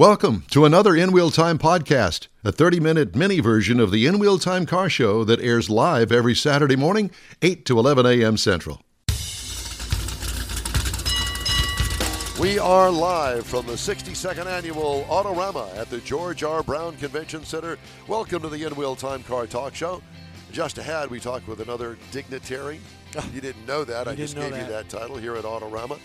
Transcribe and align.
Welcome 0.00 0.44
to 0.52 0.64
another 0.64 0.96
In 0.96 1.12
Wheel 1.12 1.30
Time 1.30 1.58
podcast, 1.58 2.28
a 2.42 2.50
30 2.50 2.80
minute 2.80 3.14
mini 3.14 3.40
version 3.40 3.78
of 3.78 3.90
the 3.90 4.06
In 4.06 4.18
Wheel 4.18 4.38
Time 4.38 4.64
car 4.64 4.88
show 4.88 5.24
that 5.24 5.40
airs 5.40 5.68
live 5.68 6.10
every 6.10 6.34
Saturday 6.34 6.74
morning, 6.74 7.10
8 7.42 7.66
to 7.66 7.78
11 7.78 8.06
a.m. 8.06 8.38
Central. 8.38 8.80
We 12.40 12.58
are 12.58 12.90
live 12.90 13.44
from 13.44 13.66
the 13.66 13.74
62nd 13.74 14.46
annual 14.46 15.04
Autorama 15.04 15.76
at 15.76 15.90
the 15.90 15.98
George 15.98 16.42
R. 16.44 16.62
Brown 16.62 16.96
Convention 16.96 17.44
Center. 17.44 17.76
Welcome 18.08 18.40
to 18.40 18.48
the 18.48 18.64
In 18.64 18.74
Wheel 18.76 18.96
Time 18.96 19.22
Car 19.22 19.46
Talk 19.46 19.74
Show. 19.74 20.02
Just 20.50 20.78
ahead, 20.78 21.10
we 21.10 21.20
talk 21.20 21.46
with 21.46 21.60
another 21.60 21.98
dignitary. 22.10 22.80
You 23.34 23.42
didn't 23.42 23.66
know 23.66 23.84
that. 23.84 24.08
I 24.08 24.14
just 24.14 24.34
know 24.34 24.48
gave 24.48 24.52
you 24.52 24.66
that. 24.68 24.88
that 24.88 24.98
title 24.98 25.18
here 25.18 25.34
at 25.34 25.44
Autorama. 25.44 25.98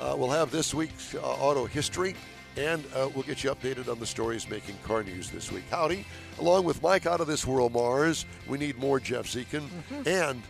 Uh, 0.00 0.14
we'll 0.18 0.30
have 0.30 0.50
this 0.50 0.74
week's 0.74 1.14
uh, 1.14 1.20
auto 1.20 1.64
history, 1.64 2.16
and 2.56 2.84
uh, 2.94 3.08
we'll 3.14 3.24
get 3.24 3.44
you 3.44 3.50
updated 3.50 3.88
on 3.90 3.98
the 3.98 4.06
stories 4.06 4.48
making 4.48 4.76
car 4.84 5.02
news 5.02 5.30
this 5.30 5.52
week. 5.52 5.64
Howdy. 5.70 6.04
Along 6.38 6.64
with 6.64 6.82
Mike 6.82 7.06
Out 7.06 7.20
of 7.20 7.26
This 7.26 7.46
World 7.46 7.72
Mars, 7.72 8.24
we 8.48 8.58
need 8.58 8.76
more 8.78 9.00
Jeff 9.00 9.26
Zekin, 9.26 9.62
Mm-hmm. 9.90 10.08
and 10.08 10.42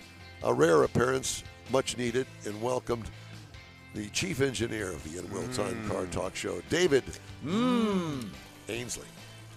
a 0.43 0.53
rare 0.53 0.83
appearance, 0.85 1.43
much 1.71 1.97
needed, 1.97 2.27
and 2.45 2.61
welcomed 2.63 3.09
the 3.95 4.09
chief 4.11 4.41
engineer 4.41 4.93
of 4.93 5.03
the 5.11 5.19
In 5.19 5.25
Wheel 5.31 5.49
Time 5.55 5.75
Mm. 5.85 5.89
Car 5.91 6.07
Talk 6.07 6.37
Show, 6.37 6.61
David 6.69 7.05
Ainsley. 8.69 9.07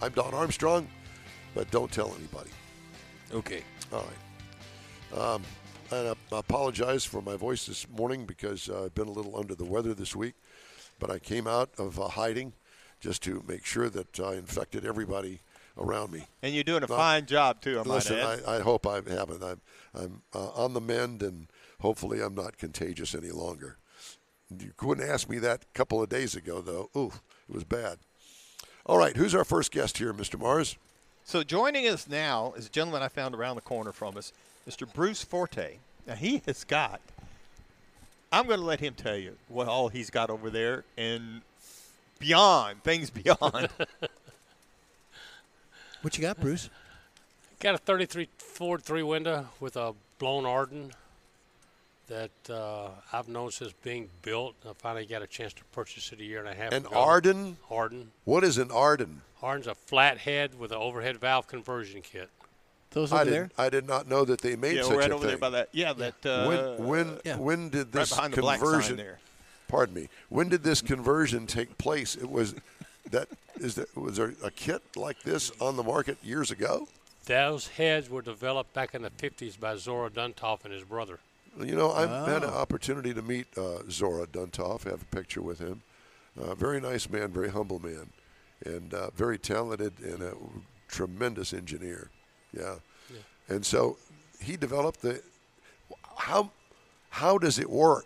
I'm 0.01 0.11
Don 0.13 0.33
Armstrong, 0.33 0.87
but 1.53 1.69
don't 1.71 1.91
tell 1.91 2.13
anybody. 2.17 2.49
Okay. 3.33 3.63
All 3.91 4.05
right. 5.13 5.19
Um, 5.19 5.43
and 5.91 6.15
I 6.31 6.37
apologize 6.37 7.03
for 7.03 7.21
my 7.21 7.35
voice 7.35 7.65
this 7.65 7.87
morning 7.89 8.25
because 8.25 8.69
uh, 8.69 8.85
I've 8.85 8.95
been 8.95 9.07
a 9.07 9.11
little 9.11 9.35
under 9.37 9.55
the 9.55 9.65
weather 9.65 9.93
this 9.93 10.15
week, 10.15 10.35
but 10.99 11.09
I 11.09 11.19
came 11.19 11.47
out 11.47 11.69
of 11.77 11.99
uh, 11.99 12.09
hiding 12.09 12.53
just 12.99 13.23
to 13.23 13.43
make 13.47 13.65
sure 13.65 13.89
that 13.89 14.19
I 14.19 14.33
infected 14.33 14.85
everybody 14.85 15.39
around 15.77 16.11
me. 16.11 16.27
And 16.43 16.53
you're 16.53 16.63
doing 16.65 16.83
a 16.83 16.87
No. 16.87 16.95
fine 16.97 17.25
job 17.25 17.61
too. 17.61 17.79
I 17.79 17.83
might 17.83 17.93
Listen. 17.95 18.19
I, 18.19 18.57
I 18.57 18.59
hope 18.59 18.85
I 18.85 18.95
haven't. 18.95 19.41
I'm, 19.43 19.61
I'm 19.95 20.21
uh, 20.35 20.49
on 20.49 20.73
the 20.73 20.81
mend, 20.81 21.23
and 21.23 21.47
hopefully 21.79 22.21
I'm 22.21 22.35
not 22.35 22.57
contagious 22.57 23.15
any 23.15 23.31
longer. 23.31 23.77
You 24.57 24.73
couldn't 24.75 25.07
ask 25.07 25.29
me 25.29 25.39
that 25.39 25.63
a 25.63 25.77
couple 25.77 26.01
of 26.03 26.09
days 26.09 26.35
ago, 26.35 26.59
though. 26.61 26.89
Ooh, 26.97 27.13
it 27.47 27.53
was 27.55 27.63
bad. 27.63 27.99
All 28.85 28.97
right, 28.97 29.15
who's 29.15 29.35
our 29.35 29.45
first 29.45 29.71
guest 29.71 29.99
here, 29.99 30.13
Mr. 30.13 30.37
Mars? 30.39 30.75
So 31.23 31.43
joining 31.43 31.87
us 31.87 32.07
now 32.09 32.53
is 32.57 32.65
a 32.65 32.69
gentleman 32.69 33.03
I 33.03 33.07
found 33.07 33.35
around 33.35 33.55
the 33.55 33.61
corner 33.61 33.91
from 33.91 34.17
us, 34.17 34.33
Mr. 34.67 34.91
Bruce 34.91 35.23
Forte. 35.23 35.77
Now 36.07 36.15
he 36.15 36.41
has 36.47 36.63
got. 36.63 36.99
I'm 38.31 38.45
going 38.45 38.59
to 38.59 38.65
let 38.65 38.79
him 38.79 38.93
tell 38.93 39.17
you 39.17 39.37
what 39.47 39.67
all 39.67 39.89
he's 39.89 40.09
got 40.09 40.29
over 40.29 40.49
there 40.49 40.83
and 40.97 41.41
beyond 42.19 42.83
things 42.83 43.09
beyond. 43.21 43.69
What 46.01 46.17
you 46.17 46.21
got, 46.21 46.39
Bruce? 46.39 46.69
Got 47.59 47.75
a 47.75 47.77
33 47.77 48.29
Ford 48.37 48.83
three 48.83 49.03
window 49.03 49.47
with 49.59 49.75
a 49.75 49.93
blown 50.17 50.43
Ardun 50.43 50.91
that 52.07 52.31
uh, 52.49 52.89
I've 53.11 53.27
known 53.27 53.51
since 53.51 53.73
being 53.83 54.09
built. 54.21 54.55
I 54.67 54.73
finally 54.73 55.05
got 55.05 55.21
a 55.21 55.27
chance 55.27 55.53
to 55.53 55.63
purchase 55.71 56.11
it 56.11 56.19
a 56.19 56.23
year 56.23 56.39
and 56.39 56.47
a 56.47 56.53
half 56.53 56.71
An 56.71 56.85
ago. 56.85 56.95
Ardun? 56.95 57.55
Ardun. 57.69 58.07
What 58.25 58.43
is 58.43 58.57
an 58.57 58.69
Ardun? 58.69 59.17
Ardun's 59.41 59.67
a 59.67 59.75
flathead 59.75 60.57
with 60.57 60.71
an 60.71 60.77
overhead 60.77 61.17
valve 61.17 61.47
conversion 61.47 62.01
kit. 62.01 62.29
Those 62.91 63.11
I 63.11 63.21
over 63.21 63.25
did, 63.25 63.33
there? 63.33 63.49
I 63.57 63.69
did 63.69 63.87
not 63.87 64.07
know 64.07 64.25
that 64.25 64.41
they 64.41 64.55
made 64.55 64.77
yeah, 64.77 64.83
such 64.83 64.97
right 64.97 65.11
a 65.11 65.13
over 65.13 65.27
there 65.27 65.37
by 65.37 65.51
that. 65.51 65.69
Yeah, 65.71 65.93
that. 65.93 66.25
Uh, 66.25 66.45
when 66.47 66.87
when 66.87 67.19
yeah. 67.23 67.37
when 67.37 67.69
did 67.69 67.77
right 67.77 67.91
this 67.91 68.09
behind 68.09 68.33
the 68.33 68.41
black 68.41 68.59
conversion? 68.59 68.97
sign 68.97 69.05
there. 69.05 69.19
Pardon 69.67 69.93
me. 69.95 70.09
When 70.29 70.49
did 70.49 70.63
this 70.63 70.81
conversion 70.81 71.45
take 71.45 71.77
place? 71.77 72.15
It 72.15 72.29
was 72.29 72.55
that 73.11 73.27
is 73.59 73.75
that 73.75 73.95
was 73.95 74.17
there 74.17 74.33
a 74.43 74.49
kit 74.49 74.81
like 74.95 75.21
this 75.21 75.51
on 75.61 75.75
the 75.75 75.83
market 75.83 76.17
years 76.23 76.49
ago? 76.49 76.87
Those 77.25 77.67
heads 77.67 78.09
were 78.09 78.23
developed 78.23 78.73
back 78.73 78.95
in 78.95 79.03
the 79.03 79.11
50s 79.11 79.59
by 79.59 79.75
Zora 79.75 80.09
Duntov 80.09 80.63
and 80.65 80.73
his 80.73 80.83
brother. 80.83 81.19
You 81.59 81.75
know, 81.75 81.91
I've 81.91 82.09
had 82.27 82.43
an 82.43 82.49
Oh. 82.51 82.57
opportunity 82.57 83.13
to 83.13 83.21
meet 83.21 83.45
uh, 83.55 83.79
Zora 83.89 84.25
Duntov. 84.25 84.87
I 84.87 84.91
have 84.91 85.03
a 85.03 85.15
picture 85.15 85.41
with 85.41 85.59
him. 85.59 85.83
Uh, 86.39 86.55
very 86.55 86.79
nice 86.81 87.07
man, 87.09 87.31
very 87.31 87.49
humble 87.49 87.79
man, 87.79 88.09
and 88.65 88.93
uh, 88.95 89.09
very 89.11 89.37
talented 89.37 89.93
and 89.99 90.23
a 90.23 90.33
tremendous 90.87 91.53
engineer. 91.53 92.09
Yeah. 92.57 92.75
And 93.49 93.65
so 93.65 93.97
he 94.39 94.55
developed 94.57 95.01
the 95.01 95.21
how 96.17 96.51
how 97.09 97.37
does 97.37 97.59
it 97.59 97.69
work? 97.69 98.05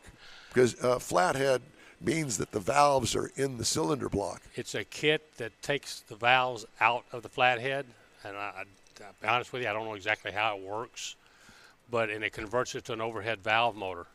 Because 0.50 0.82
uh, 0.84 1.00
flathead 1.00 1.62
means 2.00 2.38
that 2.38 2.52
the 2.52 2.60
valves 2.60 3.16
are 3.16 3.32
in 3.36 3.58
the 3.58 3.66
cylinder 3.66 4.08
block. 4.10 4.42
It's 4.56 4.76
a 4.76 4.84
kit 4.84 5.38
that 5.38 5.52
takes 5.62 6.02
the 6.02 6.16
valves 6.16 6.66
out 6.80 7.06
of 7.12 7.24
the 7.24 7.30
flathead, 7.30 7.86
and 8.24 8.36
I, 8.38 8.40
I, 8.40 8.64
I'll 9.04 9.14
be 9.22 9.28
honest 9.28 9.52
with 9.54 9.64
you, 9.64 9.70
I 9.70 9.74
don't 9.74 9.86
know 9.86 9.94
exactly 9.96 10.32
how 10.32 10.56
it 10.58 10.64
works, 10.64 11.16
but 11.90 12.10
and 12.10 12.24
it 12.24 12.32
converts 12.34 12.76
it 12.76 12.86
to 12.86 12.94
an 12.94 13.02
overhead 13.02 13.40
valve 13.42 13.76
motor. 13.76 14.06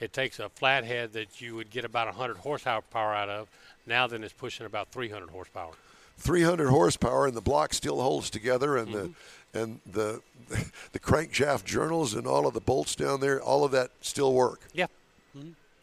It 0.00 0.12
takes 0.12 0.38
a 0.38 0.48
flathead 0.48 1.12
that 1.12 1.40
you 1.40 1.56
would 1.56 1.70
get 1.70 1.84
about 1.84 2.06
100 2.06 2.38
horsepower 2.38 2.82
power 2.82 3.14
out 3.14 3.28
of. 3.28 3.48
Now 3.86 4.06
then, 4.06 4.22
it's 4.24 4.32
pushing 4.32 4.66
about 4.66 4.88
300 4.92 5.30
horsepower. 5.30 5.72
300 6.18 6.68
horsepower, 6.68 7.26
and 7.26 7.36
the 7.36 7.40
block 7.40 7.72
still 7.74 8.00
holds 8.00 8.28
together, 8.30 8.76
and 8.76 8.88
Mm-hmm. 8.88 8.96
the 9.08 9.12
and 9.54 9.80
the 9.86 10.20
the 10.92 10.98
crankshaft 10.98 11.64
journals 11.64 12.14
and 12.14 12.26
all 12.26 12.46
of 12.46 12.54
the 12.54 12.60
bolts 12.60 12.94
down 12.94 13.20
there, 13.20 13.40
all 13.40 13.64
of 13.64 13.72
that 13.72 13.90
still 14.00 14.32
work. 14.32 14.60
Yeah, 14.72 14.86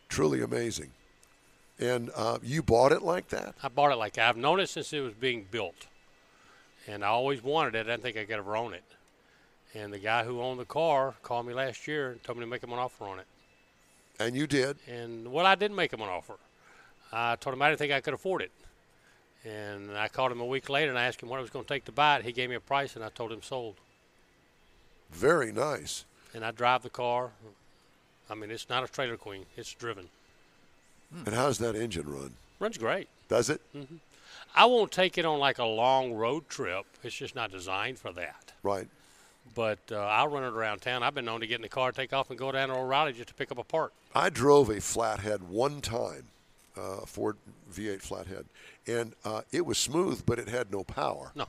Truly 0.09 0.41
amazing. 0.41 0.91
And 1.79 2.09
uh, 2.15 2.39
you 2.41 2.63
bought 2.63 2.91
it 2.91 3.03
like 3.03 3.27
that? 3.29 3.53
I 3.61 3.67
bought 3.67 3.91
it 3.91 3.97
like 3.97 4.13
that. 4.13 4.29
I've 4.29 4.37
known 4.37 4.59
it 4.59 4.67
since 4.67 4.91
it 4.93 5.01
was 5.01 5.13
being 5.13 5.45
built, 5.51 5.85
and 6.87 7.03
I 7.03 7.09
always 7.09 7.43
wanted 7.43 7.75
it. 7.75 7.81
I 7.81 7.91
didn't 7.91 8.03
think 8.03 8.17
I 8.17 8.25
could 8.25 8.37
ever 8.37 8.57
own 8.57 8.73
it. 8.73 8.83
And 9.75 9.93
the 9.93 9.99
guy 9.99 10.23
who 10.23 10.41
owned 10.41 10.59
the 10.59 10.65
car 10.65 11.13
called 11.21 11.45
me 11.45 11.53
last 11.53 11.87
year 11.87 12.11
and 12.11 12.23
told 12.23 12.37
me 12.37 12.45
to 12.45 12.49
make 12.49 12.63
him 12.63 12.71
an 12.73 12.79
offer 12.79 13.05
on 13.05 13.19
it. 13.19 13.27
And 14.19 14.35
you 14.35 14.47
did. 14.47 14.77
And 14.87 15.31
well, 15.31 15.45
I 15.45 15.55
didn't 15.55 15.75
make 15.75 15.93
him 15.93 16.01
an 16.01 16.09
offer. 16.09 16.37
I 17.11 17.35
told 17.35 17.53
him 17.53 17.61
I 17.61 17.69
didn't 17.69 17.79
think 17.79 17.93
I 17.93 18.01
could 18.01 18.15
afford 18.15 18.41
it. 18.41 18.51
And 19.45 19.97
I 19.97 20.07
called 20.07 20.31
him 20.31 20.41
a 20.41 20.45
week 20.45 20.69
later 20.69 20.89
and 20.89 20.99
I 20.99 21.05
asked 21.05 21.21
him 21.21 21.29
what 21.29 21.37
it 21.37 21.41
was 21.41 21.49
going 21.49 21.65
to 21.65 21.73
take 21.73 21.85
to 21.85 21.91
buy 21.91 22.17
it. 22.17 22.25
He 22.25 22.31
gave 22.31 22.49
me 22.49 22.55
a 22.55 22.59
price 22.59 22.95
and 22.95 23.03
I 23.03 23.09
told 23.09 23.31
him 23.31 23.41
sold. 23.41 23.75
Very 25.11 25.51
nice. 25.51 26.05
And 26.33 26.43
I 26.43 26.51
drive 26.51 26.83
the 26.83 26.89
car. 26.89 27.31
I 28.29 28.35
mean, 28.35 28.51
it's 28.51 28.69
not 28.69 28.83
a 28.83 28.87
trailer 28.87 29.15
queen. 29.15 29.45
It's 29.55 29.73
driven. 29.73 30.09
And 31.25 31.33
how's 31.33 31.59
that 31.59 31.75
engine 31.75 32.11
run? 32.11 32.33
Runs 32.59 32.77
great. 32.77 33.07
Does 33.29 33.49
it? 33.49 33.61
I 34.55 34.65
won't 34.65 34.91
take 34.91 35.17
it 35.17 35.25
on 35.25 35.39
like 35.39 35.59
a 35.59 35.65
long 35.65 36.13
road 36.13 36.49
trip. 36.49 36.85
It's 37.03 37.15
just 37.15 37.35
not 37.35 37.51
designed 37.51 37.99
for 37.99 38.11
that. 38.13 38.51
Right. 38.63 38.87
But 39.55 39.79
uh, 39.91 39.97
I'll 39.97 40.27
run 40.27 40.43
it 40.43 40.53
around 40.53 40.81
town. 40.81 41.03
I've 41.03 41.15
been 41.15 41.25
known 41.25 41.39
to 41.39 41.47
get 41.47 41.55
in 41.55 41.61
the 41.61 41.69
car, 41.69 41.91
take 41.91 42.11
off, 42.11 42.29
and 42.29 42.37
go 42.37 42.51
down 42.51 42.69
to 42.69 42.75
O'Reilly 42.75 43.13
just 43.13 43.29
to 43.29 43.33
pick 43.33 43.51
up 43.51 43.57
a 43.57 43.63
part. 43.63 43.93
I 44.13 44.29
drove 44.29 44.69
a 44.69 44.81
flathead 44.81 45.43
one 45.43 45.79
time, 45.79 46.25
uh, 46.77 47.05
Ford 47.05 47.37
V8 47.73 48.01
flathead, 48.01 48.45
and 48.87 49.13
uh, 49.25 49.41
it 49.51 49.65
was 49.65 49.77
smooth, 49.77 50.23
but 50.25 50.39
it 50.39 50.47
had 50.47 50.71
no 50.71 50.83
power. 50.83 51.31
No, 51.35 51.45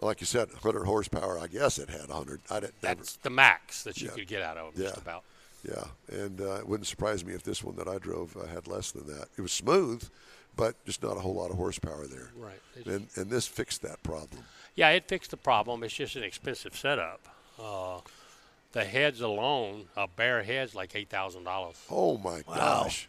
Like 0.00 0.20
you 0.20 0.26
said, 0.26 0.48
100 0.52 0.84
horsepower. 0.84 1.38
I 1.38 1.46
guess 1.46 1.78
it 1.78 1.88
had 1.90 2.08
100. 2.08 2.40
I 2.50 2.60
didn't. 2.60 2.74
never- 2.82 2.94
that's 2.96 3.16
the 3.16 3.30
max 3.30 3.82
that 3.84 4.00
you 4.00 4.08
Yeah. 4.08 4.14
could 4.14 4.26
get 4.28 4.42
out 4.42 4.56
of 4.56 4.74
it, 4.74 4.82
just 4.82 4.96
Yeah. 4.96 5.02
about. 5.02 5.24
Yeah, 5.62 5.84
and 6.22 6.40
uh, 6.40 6.54
it 6.60 6.66
wouldn't 6.66 6.86
surprise 6.86 7.22
me 7.24 7.34
if 7.34 7.42
this 7.42 7.62
one 7.62 7.76
that 7.76 7.86
I 7.86 7.98
drove 7.98 8.34
uh, 8.36 8.46
had 8.46 8.66
less 8.66 8.92
than 8.92 9.06
that. 9.08 9.28
It 9.36 9.42
was 9.42 9.52
smooth, 9.52 10.08
but 10.56 10.74
just 10.86 11.02
not 11.02 11.18
a 11.18 11.20
whole 11.20 11.34
lot 11.34 11.50
of 11.50 11.56
horsepower 11.58 12.06
there. 12.06 12.30
Right. 12.34 12.60
It's- 12.78 12.94
And 12.94 13.08
and 13.16 13.30
this 13.30 13.46
fixed 13.46 13.82
that 13.82 14.02
problem. 14.02 14.44
Yeah, 14.74 14.88
it 14.90 15.06
fixed 15.06 15.30
the 15.32 15.36
problem. 15.36 15.82
It's 15.82 15.92
just 15.94 16.16
an 16.16 16.22
expensive 16.22 16.74
setup. 16.76 17.20
Uh, 17.58 18.00
the 18.72 18.84
heads 18.84 19.20
alone, 19.20 19.88
a 19.98 20.06
bare 20.08 20.42
head's 20.44 20.74
like 20.74 20.94
eight 20.96 21.10
thousand 21.10 21.44
dollars. 21.44 21.76
Oh 21.90 22.16
my 22.16 22.40
gosh! 22.46 23.06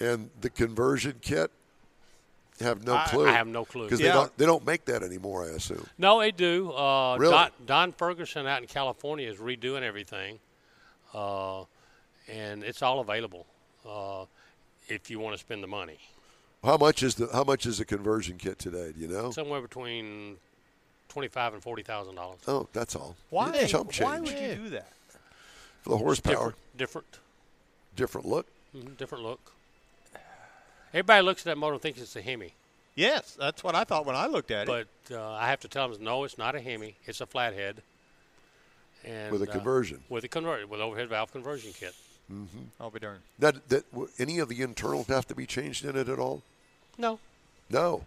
And 0.00 0.30
the 0.40 0.50
conversion 0.50 1.14
kit, 1.20 1.50
have 2.60 2.84
no 2.84 2.98
clue. 3.06 3.26
I 3.26 3.32
have 3.32 3.46
no 3.46 3.64
clue. 3.64 3.84
because 3.84 4.00
Yeah. 4.00 4.08
they 4.08 4.12
don't 4.14 4.38
they 4.38 4.46
don't 4.46 4.66
make 4.66 4.84
that 4.86 5.02
anymore. 5.02 5.44
I 5.44 5.48
assume. 5.48 5.86
No, 5.98 6.20
they 6.20 6.30
do. 6.30 6.72
Uh, 6.72 7.16
Really? 7.18 7.32
Don, 7.32 7.50
Don 7.66 7.92
Ferguson 7.92 8.46
out 8.46 8.60
in 8.60 8.68
California 8.68 9.28
is 9.28 9.38
redoing 9.38 9.82
everything, 9.82 10.38
uh, 11.14 11.64
and 12.28 12.62
it's 12.62 12.82
all 12.82 13.00
available 13.00 13.46
uh, 13.88 14.24
if 14.88 15.10
you 15.10 15.18
want 15.18 15.34
to 15.34 15.38
spend 15.38 15.62
the 15.62 15.66
money. 15.68 15.98
How 16.64 16.76
much 16.76 17.02
is 17.02 17.16
the 17.16 17.28
how 17.32 17.42
much 17.44 17.66
is 17.66 17.78
the 17.78 17.84
conversion 17.84 18.38
kit 18.38 18.58
today? 18.58 18.92
Do 18.92 19.00
you 19.00 19.08
know? 19.08 19.30
Somewhere 19.32 19.60
between 19.60 20.36
twenty-five 21.08 21.54
and 21.54 21.62
forty 21.62 21.82
thousand 21.82 22.14
dollars. 22.14 22.38
Oh, 22.46 22.68
that's 22.72 22.94
all. 22.94 23.16
Why? 23.30 23.66
Chump 23.66 23.92
Why 24.00 24.20
would 24.20 24.28
you 24.28 24.54
do 24.56 24.68
that? 24.70 24.88
for 25.82 25.90
the 25.90 25.96
horsepower. 25.96 26.54
Different, 26.76 27.06
different, 27.08 27.18
Different 27.96 28.26
look. 28.28 28.46
mhm, 28.76 28.96
different 28.96 29.24
look. 29.24 29.40
Everybody 30.92 31.22
looks 31.22 31.42
at 31.42 31.44
that 31.46 31.58
motor 31.58 31.74
and 31.74 31.82
thinks 31.82 32.00
it's 32.00 32.16
a 32.16 32.22
Hemi. 32.22 32.54
Yes, 32.94 33.36
that's 33.38 33.64
what 33.64 33.74
I 33.74 33.84
thought 33.84 34.04
when 34.04 34.16
I 34.16 34.26
looked 34.26 34.50
at 34.50 34.68
it. 34.68 34.86
But 35.08 35.16
uh, 35.16 35.32
I 35.32 35.48
have 35.48 35.60
to 35.60 35.68
tell 35.68 35.88
them, 35.88 36.02
no, 36.04 36.24
it's 36.24 36.36
not 36.36 36.54
a 36.54 36.60
Hemi. 36.60 36.94
It's 37.06 37.20
a 37.22 37.26
flathead. 37.26 37.82
And, 39.04 39.32
With 39.32 39.42
a 39.42 39.48
uh, 39.48 39.52
conversion. 39.52 40.00
with 40.08 40.22
a 40.24 40.28
conversion, 40.28 40.68
with 40.68 40.80
overhead 40.80 41.08
valve 41.08 41.32
conversion 41.32 41.72
kit. 41.72 41.94
I'll 42.80 42.90
be 42.90 42.98
darned. 43.00 43.20
That 43.40 43.68
that 43.68 43.90
w- 43.90 44.08
any 44.18 44.38
of 44.38 44.48
the 44.48 44.62
internals 44.62 45.06
have 45.08 45.26
to 45.26 45.34
be 45.34 45.44
changed 45.44 45.84
in 45.84 45.96
it 45.96 46.08
at 46.08 46.18
all? 46.18 46.42
No, 46.96 47.18
No. 47.68 48.04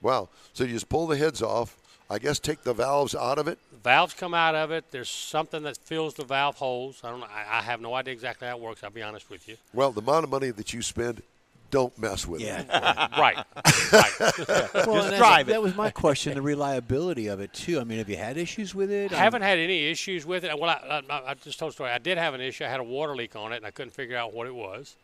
Wow. 0.00 0.28
So 0.54 0.64
you 0.64 0.72
just 0.72 0.88
pull 0.88 1.06
the 1.06 1.16
heads 1.16 1.42
off. 1.42 1.76
I 2.08 2.18
guess 2.18 2.38
take 2.38 2.62
the 2.62 2.72
valves 2.72 3.14
out 3.14 3.38
of 3.38 3.46
it. 3.48 3.58
valves 3.84 4.14
come 4.14 4.32
out 4.34 4.54
of 4.54 4.70
it. 4.70 4.84
There's 4.90 5.10
something 5.10 5.62
that 5.64 5.76
fills 5.76 6.14
the 6.14 6.24
valve 6.24 6.56
holes. 6.56 7.00
I 7.04 7.10
don't 7.10 7.20
know. 7.20 7.26
I, 7.26 7.58
I 7.58 7.62
have 7.62 7.80
no 7.80 7.92
idea 7.94 8.12
exactly 8.14 8.48
how 8.48 8.56
it 8.56 8.62
works. 8.62 8.82
I'll 8.82 8.90
be 8.90 9.02
honest 9.02 9.28
with 9.30 9.46
you. 9.48 9.56
Well, 9.74 9.92
the 9.92 10.00
amount 10.00 10.24
of 10.24 10.30
money 10.30 10.50
that 10.50 10.72
you 10.72 10.80
spend, 10.82 11.22
don't 11.70 11.96
mess 11.98 12.26
with 12.26 12.40
Yeah. 12.40 12.60
it. 12.60 12.68
right. 13.18 13.36
right. 13.36 13.44
well, 14.74 14.96
and 14.96 15.04
that's- 15.04 15.18
drive 15.18 15.48
it. 15.48 15.52
That 15.52 15.62
was 15.62 15.74
my 15.76 15.90
question, 15.90 16.34
the 16.34 16.42
reliability 16.42 17.28
of 17.28 17.40
it, 17.40 17.52
too. 17.52 17.80
I 17.80 17.84
mean, 17.84 17.98
have 17.98 18.08
you 18.08 18.16
had 18.16 18.36
issues 18.36 18.74
with 18.74 18.90
it? 18.90 19.12
I 19.12 19.16
haven't 19.16 19.42
had 19.42 19.58
any 19.58 19.86
issues 19.88 20.26
with 20.26 20.44
it. 20.44 20.58
Well, 20.58 20.70
I, 20.70 21.02
I, 21.08 21.30
I 21.30 21.34
just 21.34 21.58
told 21.58 21.70
a 21.70 21.72
story. 21.72 21.90
I 21.90 21.98
did 21.98 22.18
have 22.18 22.34
an 22.34 22.40
issue. 22.40 22.64
I 22.64 22.68
had 22.68 22.80
a 22.80 22.84
water 22.84 23.14
leak 23.14 23.36
on 23.36 23.52
it, 23.52 23.56
and 23.56 23.66
I 23.66 23.70
couldn't 23.70 23.92
figure 23.92 24.16
out 24.16 24.32
what 24.32 24.46
it 24.46 24.54
was. 24.54 24.96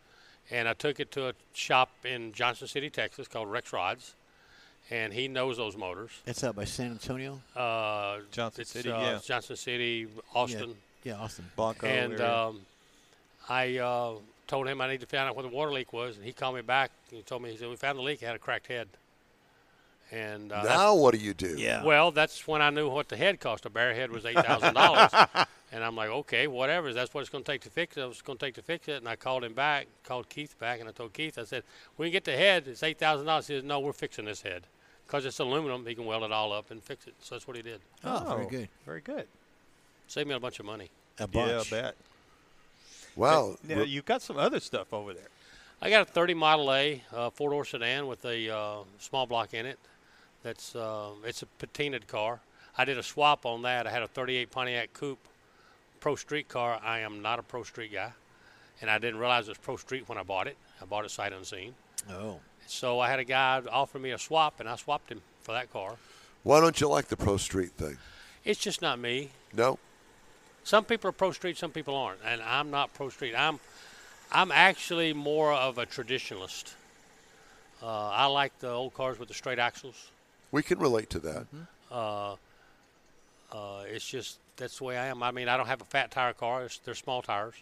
And 0.51 0.69
I 0.69 0.75
took 0.75 1.01
it 1.01 1.11
to 1.13 1.29
a 1.29 1.33
shop 1.55 1.91
in 2.05 2.33
Johnson 2.33 2.69
City, 2.69 2.89
Texas, 2.91 3.27
called 3.27 3.51
Rex 3.51 3.73
Rods, 3.73 4.15
and 4.91 5.13
he 5.13 5.27
knows 5.27 5.57
those 5.57 5.77
motors. 5.77 6.13
That's 6.25 6.45
out 6.45 6.55
by 6.55 6.65
San 6.65 6.93
Antonio? 6.93 7.41
Uh, 7.57 8.19
Johnson 8.31 8.63
it's, 8.63 8.71
City, 8.71 8.91
uh, 8.91 9.01
yeah. 9.01 9.19
Johnson 9.25 9.57
City, 9.57 10.07
Austin, 10.35 10.77
Yeah, 11.03 11.15
yeah 11.15 11.21
Austin. 11.21 11.47
Blanco. 11.57 11.87
and 11.89 12.21
um, 12.21 12.61
I 13.49 13.79
uh, 13.79 14.15
told 14.47 14.69
him 14.69 14.81
I 14.81 14.89
need 14.89 15.01
to 15.01 15.07
find 15.07 15.29
out 15.29 15.37
what 15.37 15.43
the 15.43 15.49
water 15.49 15.73
leak 15.73 15.93
was, 15.93 16.17
and 16.17 16.25
he 16.25 16.33
called 16.33 16.55
me 16.55 16.63
back. 16.63 16.91
And 17.11 17.17
he 17.17 17.23
told 17.23 17.43
me 17.43 17.51
he 17.51 17.57
said 17.57 17.69
we 17.69 17.77
found 17.77 17.99
the 17.99 18.03
leak. 18.03 18.23
It 18.23 18.27
had 18.27 18.37
a 18.37 18.39
cracked 18.39 18.69
head. 18.69 18.89
And 20.13 20.53
uh, 20.53 20.63
now 20.63 20.95
what 20.95 21.15
do 21.15 21.21
you 21.21 21.35
do? 21.35 21.57
Yeah. 21.59 21.83
well, 21.83 22.13
that's 22.13 22.47
when 22.47 22.63
I 22.63 22.71
knew 22.71 22.89
what 22.89 23.09
the 23.09 23.17
head 23.17 23.41
cost. 23.41 23.67
A 23.67 23.71
bare 23.71 23.93
head 23.93 24.11
was 24.11 24.25
eight 24.25 24.39
thousand 24.39 24.75
dollars, 24.75 25.11
and 25.73 25.83
I'm 25.83 25.97
like, 25.97 26.11
okay, 26.11 26.47
whatever. 26.47 26.93
That's 26.93 27.13
what 27.13 27.23
it's 27.23 27.31
going 27.31 27.43
to 27.43 27.51
take 27.51 27.63
to 27.63 27.71
fix 27.71 27.97
it. 27.97 28.03
It's 28.03 28.23
going 28.23 28.39
to 28.39 28.47
take 28.47 28.55
to 28.55 28.63
fix 28.63 28.87
it. 28.87 28.99
And 28.99 29.09
I 29.09 29.17
called 29.17 29.43
him 29.43 29.53
back, 29.53 29.89
called 30.05 30.29
Keith 30.29 30.57
back, 30.61 30.79
and 30.79 30.89
I 30.89 30.93
told 30.93 31.13
Keith, 31.13 31.39
I 31.39 31.45
said, 31.45 31.65
we 31.99 32.07
can 32.07 32.13
get 32.13 32.25
the 32.25 32.37
head. 32.37 32.69
It's 32.69 32.85
eight 32.85 32.99
thousand 32.99 33.27
dollars. 33.27 33.49
He 33.49 33.57
said, 33.57 33.65
no, 33.65 33.81
we're 33.81 33.93
fixing 33.93 34.27
this 34.27 34.43
head 34.43 34.63
because 35.07 35.25
it's 35.25 35.41
aluminum. 35.41 35.85
He 35.85 35.97
can 35.97 36.05
weld 36.05 36.23
it 36.23 36.31
all 36.31 36.53
up 36.53 36.71
and 36.71 36.81
fix 36.81 37.09
it. 37.09 37.15
So 37.19 37.35
that's 37.35 37.49
what 37.49 37.57
he 37.57 37.63
did. 37.63 37.81
Oh, 38.05 38.35
very 38.37 38.47
good. 38.47 38.69
Very 38.85 39.01
good. 39.01 39.27
Saved 40.07 40.29
me 40.29 40.35
a 40.35 40.41
bunch 40.41 40.61
of 40.61 40.67
money. 40.67 40.91
A 41.19 41.27
bunch. 41.27 41.51
Yeah, 41.51 41.79
I 41.79 41.83
bet. 41.83 41.97
Wow. 43.17 43.57
Now, 43.67 43.83
you've 43.83 44.05
got 44.05 44.23
some 44.23 44.37
other 44.37 44.61
stuff 44.61 44.93
over 44.93 45.15
there. 45.15 45.29
I 45.81 45.91
got 45.91 46.03
a 46.03 46.11
30 46.11 46.35
Model 46.35 46.73
A 46.73 47.03
uh, 47.15 47.31
four 47.31 47.51
door 47.51 47.65
sedan 47.65 48.07
with 48.07 48.25
a 48.25 48.55
uh, 48.55 48.79
small 48.99 49.27
block 49.27 49.53
in 49.55 49.67
it. 49.67 49.79
That's 50.43 50.77
uh, 50.77 51.11
it's 51.25 51.43
a 51.43 51.47
patinaed 51.59 52.07
car. 52.07 52.41
I 52.79 52.85
did 52.85 52.99
a 52.99 53.03
swap 53.03 53.45
on 53.47 53.63
that. 53.63 53.87
I 53.87 53.91
had 53.91 54.03
a 54.03 54.09
38 54.09 54.51
Pontiac 54.51 54.93
Coupe 54.93 55.19
Pro 56.01 56.15
Street 56.15 56.49
car. 56.49 56.81
I 56.83 57.01
am 57.01 57.23
not 57.23 57.39
a 57.39 57.43
Pro 57.43 57.63
Street 57.63 57.93
guy, 57.93 58.13
and 58.81 58.91
I 58.91 58.99
didn't 58.99 59.19
realize 59.19 59.49
it 59.49 59.51
was 59.51 59.59
Pro 59.59 59.77
Street 59.77 60.09
when 60.09 60.19
I 60.19 60.23
bought 60.23 60.47
it. 60.47 60.57
I 60.81 60.85
bought 60.85 61.05
it 61.05 61.11
sight 61.11 61.33
unseen. 61.33 61.75
Oh. 62.11 62.41
So 62.67 63.01
I 63.01 63.09
had 63.09 63.19
a 63.19 63.25
guy 63.25 63.63
offer 63.71 63.99
me 63.99 64.11
a 64.11 64.19
swap, 64.19 64.61
and 64.61 64.69
I 64.69 64.77
swapped 64.77 65.11
him 65.11 65.23
for 65.43 65.53
that 65.53 65.73
car. 65.73 65.97
Why 66.43 66.61
don't 66.61 66.81
you 66.81 66.89
like 66.89 67.09
the 67.09 67.17
Pro 67.17 67.37
Street 67.39 67.73
thing? 67.73 67.99
It's 68.45 68.61
just 68.61 68.81
not 68.81 68.99
me. 68.99 69.31
No. 69.53 69.79
Some 70.67 70.85
people 70.85 71.09
are 71.11 71.13
pro 71.13 71.31
street, 71.31 71.57
some 71.57 71.71
people 71.71 71.95
aren't, 71.95 72.19
and 72.27 72.43
I'm 72.43 72.73
not 72.73 72.93
pro 72.93 73.09
street. 73.09 73.37
I'm, 73.37 73.61
I'm 74.33 74.51
actually 74.51 75.13
more 75.13 75.53
of 75.53 75.79
a 75.79 75.87
traditionalist. 75.87 76.75
Uh, 77.81 78.09
I 78.09 78.27
like 78.27 78.59
the 78.59 78.71
old 78.71 78.93
cars 78.93 79.17
with 79.17 79.29
the 79.29 79.35
straight 79.35 79.61
axles. 79.61 80.11
We 80.51 80.65
can 80.65 80.81
relate 80.81 81.09
to 81.11 81.21
that. 81.21 81.47
Uh, 81.89 82.33
uh, 83.53 83.85
it's 83.87 84.09
just 84.09 84.41
that's 84.57 84.79
the 84.79 84.85
way 84.85 84.99
I 84.99 85.07
am. 85.07 85.23
I 85.23 85.31
mean, 85.31 85.49
I 85.49 85.57
don't 85.57 85.69
have 85.69 85.83
a 85.83 85.85
fat 85.85 86.11
tire 86.11 86.33
car. 86.33 86.65
It's, 86.65 86.79
they're 86.79 86.97
small 86.97 87.23
tires. 87.23 87.55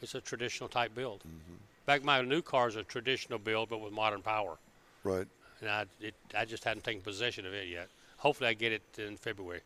It's 0.00 0.14
a 0.14 0.20
traditional 0.22 0.70
type 0.70 0.94
build. 0.94 1.20
In 1.26 1.58
fact, 1.84 2.02
my 2.02 2.22
new 2.22 2.40
car 2.40 2.66
is 2.66 2.76
a 2.76 2.82
traditional 2.82 3.40
build, 3.40 3.68
but 3.68 3.82
with 3.82 3.92
modern 3.92 4.22
power. 4.22 4.56
Right. 5.04 5.26
And 5.60 5.68
I, 5.68 5.84
it, 6.00 6.14
I 6.34 6.46
just 6.46 6.64
hadn't 6.64 6.84
taken 6.84 7.02
possession 7.02 7.44
of 7.44 7.52
it 7.52 7.68
yet. 7.68 7.88
Hopefully, 8.16 8.48
I 8.48 8.54
get 8.54 8.72
it 8.72 8.82
in 8.96 9.18
February. 9.18 9.60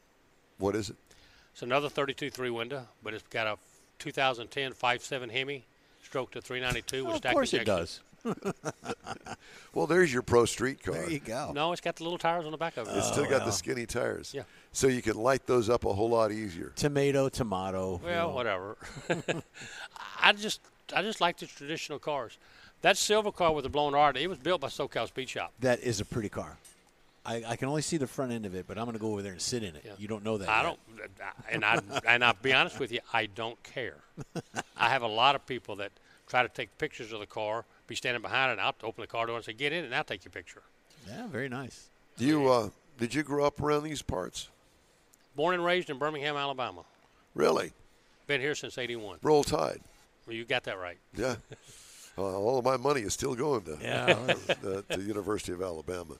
What 0.58 0.74
is 0.74 0.90
it? 0.90 0.96
It's 1.56 1.62
another 1.62 1.88
32 1.88 2.28
three 2.28 2.50
window, 2.50 2.86
but 3.02 3.14
it's 3.14 3.24
got 3.30 3.46
a 3.46 3.56
2010 4.00 4.72
5.7 4.72 5.30
Hemi, 5.30 5.64
stroke 6.02 6.32
to 6.32 6.42
392 6.42 7.02
with 7.06 7.14
of 7.14 7.18
stack 7.20 7.32
course 7.32 7.54
it 7.54 7.64
does. 7.64 8.00
Well, 9.72 9.86
there's 9.86 10.12
your 10.12 10.22
Pro 10.22 10.46
Street 10.46 10.82
car. 10.82 10.94
There 10.94 11.10
you 11.10 11.18
go. 11.18 11.52
No, 11.54 11.72
it's 11.72 11.82
got 11.82 11.96
the 11.96 12.02
little 12.02 12.18
tires 12.18 12.46
on 12.46 12.50
the 12.50 12.56
back 12.56 12.76
of 12.78 12.88
it. 12.88 12.96
It's 12.96 13.08
still 13.08 13.24
oh, 13.24 13.30
got 13.30 13.44
the 13.44 13.50
skinny 13.50 13.84
tires. 13.84 14.32
Yeah. 14.34 14.42
So 14.72 14.86
you 14.86 15.02
can 15.02 15.16
light 15.16 15.46
those 15.46 15.68
up 15.68 15.84
a 15.84 15.92
whole 15.92 16.08
lot 16.08 16.32
easier. 16.32 16.72
Tomato, 16.76 17.28
tomato. 17.28 18.00
well, 18.02 18.28
know. 18.28 18.34
whatever. 18.34 18.76
I 20.20 20.32
just 20.32 20.60
I 20.94 21.02
just 21.02 21.20
like 21.20 21.38
the 21.38 21.46
traditional 21.46 21.98
cars. 21.98 22.36
That 22.82 22.98
silver 22.98 23.32
car 23.32 23.52
with 23.52 23.64
the 23.64 23.70
blown 23.70 23.94
art, 23.94 24.16
it 24.16 24.28
was 24.28 24.38
built 24.38 24.60
by 24.60 24.68
SoCal 24.68 25.08
Speed 25.08 25.30
Shop. 25.30 25.52
That 25.60 25.80
is 25.80 26.00
a 26.00 26.04
pretty 26.04 26.28
car. 26.28 26.58
I, 27.26 27.42
I 27.48 27.56
can 27.56 27.68
only 27.68 27.82
see 27.82 27.96
the 27.96 28.06
front 28.06 28.30
end 28.32 28.46
of 28.46 28.54
it, 28.54 28.66
but 28.68 28.78
I'm 28.78 28.84
going 28.84 28.96
to 28.96 29.00
go 29.00 29.12
over 29.12 29.22
there 29.22 29.32
and 29.32 29.40
sit 29.40 29.62
in 29.62 29.74
it. 29.74 29.82
Yeah. 29.84 29.92
You 29.98 30.06
don't 30.06 30.24
know 30.24 30.38
that. 30.38 30.48
I 30.48 30.62
yet. 30.62 30.62
don't, 30.62 30.80
and 31.50 31.64
I 31.64 31.80
and 32.06 32.24
I'll 32.24 32.36
be 32.40 32.52
honest 32.52 32.78
with 32.78 32.92
you, 32.92 33.00
I 33.12 33.26
don't 33.26 33.60
care. 33.62 33.96
I 34.76 34.88
have 34.88 35.02
a 35.02 35.08
lot 35.08 35.34
of 35.34 35.44
people 35.46 35.76
that 35.76 35.90
try 36.28 36.42
to 36.42 36.48
take 36.48 36.76
pictures 36.78 37.12
of 37.12 37.20
the 37.20 37.26
car, 37.26 37.64
be 37.86 37.94
standing 37.96 38.22
behind 38.22 38.50
it, 38.50 38.52
and 38.52 38.60
I'll 38.60 38.74
open 38.84 39.02
the 39.02 39.06
car 39.08 39.26
door 39.26 39.36
and 39.36 39.44
say, 39.44 39.52
"Get 39.52 39.72
in, 39.72 39.84
and 39.84 39.94
I'll 39.94 40.04
take 40.04 40.24
your 40.24 40.32
picture." 40.32 40.62
Yeah, 41.08 41.26
very 41.26 41.48
nice. 41.48 41.88
Do 42.16 42.24
you 42.24 42.48
uh, 42.48 42.70
did 42.98 43.14
you 43.14 43.22
grow 43.22 43.44
up 43.44 43.60
around 43.60 43.82
these 43.84 44.02
parts? 44.02 44.48
Born 45.34 45.54
and 45.54 45.64
raised 45.64 45.90
in 45.90 45.98
Birmingham, 45.98 46.36
Alabama. 46.36 46.82
Really? 47.34 47.72
Been 48.26 48.40
here 48.40 48.54
since 48.54 48.78
'81. 48.78 49.18
Roll 49.22 49.44
Tide. 49.44 49.80
Well, 50.26 50.34
you 50.34 50.44
got 50.44 50.64
that 50.64 50.78
right. 50.78 50.98
Yeah. 51.16 51.36
Uh, 52.18 52.22
all 52.22 52.58
of 52.58 52.64
my 52.64 52.78
money 52.78 53.02
is 53.02 53.12
still 53.12 53.34
going 53.34 53.60
to 53.60 53.76
Yeah. 53.82 54.34
uh, 54.66 54.80
to 54.88 55.02
University 55.02 55.52
of 55.52 55.60
Alabama. 55.60 56.14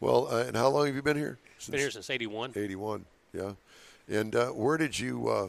Well, 0.00 0.28
uh, 0.30 0.44
and 0.44 0.56
how 0.56 0.68
long 0.68 0.86
have 0.86 0.94
you 0.94 1.02
been 1.02 1.16
here? 1.16 1.38
Been 1.70 1.80
here 1.80 1.90
since 1.90 2.10
'81. 2.10 2.52
81. 2.54 3.04
Yeah. 3.32 3.52
And 4.08 4.34
uh, 4.36 4.48
where 4.48 4.76
did 4.76 4.98
you 4.98 5.28
uh, 5.28 5.48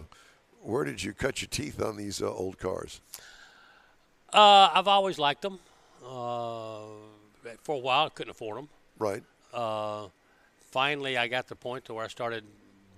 where 0.61 0.83
did 0.83 1.03
you 1.03 1.13
cut 1.13 1.41
your 1.41 1.49
teeth 1.49 1.81
on 1.81 1.97
these 1.97 2.21
uh, 2.21 2.33
old 2.33 2.57
cars? 2.57 3.01
Uh, 4.33 4.69
I've 4.73 4.87
always 4.87 5.19
liked 5.19 5.41
them. 5.41 5.59
Uh, 6.03 6.79
for 7.63 7.75
a 7.75 7.79
while, 7.79 8.07
I 8.07 8.09
couldn't 8.09 8.31
afford 8.31 8.57
them. 8.57 8.69
Right. 8.97 9.23
Uh, 9.53 10.07
finally, 10.59 11.17
I 11.17 11.27
got 11.27 11.45
to 11.45 11.49
the 11.49 11.55
point 11.55 11.85
to 11.85 11.93
where 11.93 12.05
I 12.05 12.07
started 12.07 12.43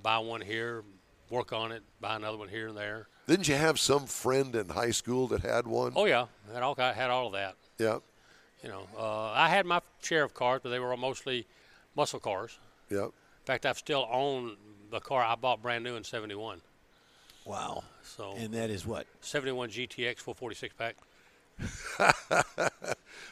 buy 0.02 0.18
one 0.20 0.42
here, 0.42 0.84
work 1.30 1.54
on 1.54 1.72
it, 1.72 1.84
buy 2.00 2.16
another 2.16 2.38
one 2.38 2.50
here 2.50 2.70
and 2.70 2.78
there. 2.78 3.08
Didn't 3.28 3.48
you 3.48 3.56
have 3.56 3.80
some 3.80 4.08
friend 4.08 4.56
in 4.56 4.70
high 4.70 4.92
school 4.92 5.28
that 5.28 5.42
had 5.42 5.68
one? 5.68 5.94
Oh 5.96 6.06
yeah, 6.06 6.26
had 6.52 6.64
all 6.64 6.76
had 6.76 7.10
all 7.10 7.28
of 7.28 7.34
that. 7.34 7.56
Yeah. 7.78 8.00
You 8.64 8.70
know, 8.70 8.88
uh, 8.98 9.32
I 9.32 9.50
had 9.50 9.66
my 9.66 9.82
share 10.02 10.24
of 10.24 10.34
cars, 10.34 10.60
but 10.64 10.70
they 10.70 10.80
were 10.80 10.96
mostly 10.98 11.48
muscle 11.96 12.20
cars. 12.20 12.60
Yeah. 12.90 13.06
In 13.06 13.12
fact, 13.46 13.66
I've 13.66 13.78
still 13.78 14.08
owned 14.12 14.58
the 14.92 15.00
car 15.00 15.24
I 15.24 15.36
bought 15.36 15.62
brand 15.62 15.84
new 15.84 15.96
in 15.96 16.04
'71. 16.04 16.62
Wow. 17.46 17.84
So 18.04 18.34
And 18.38 18.54
that 18.54 18.70
is 18.70 18.86
what? 18.86 19.08
'71 19.22 19.70
GTX 19.70 20.18
446 20.20 20.76
pack. 20.78 20.96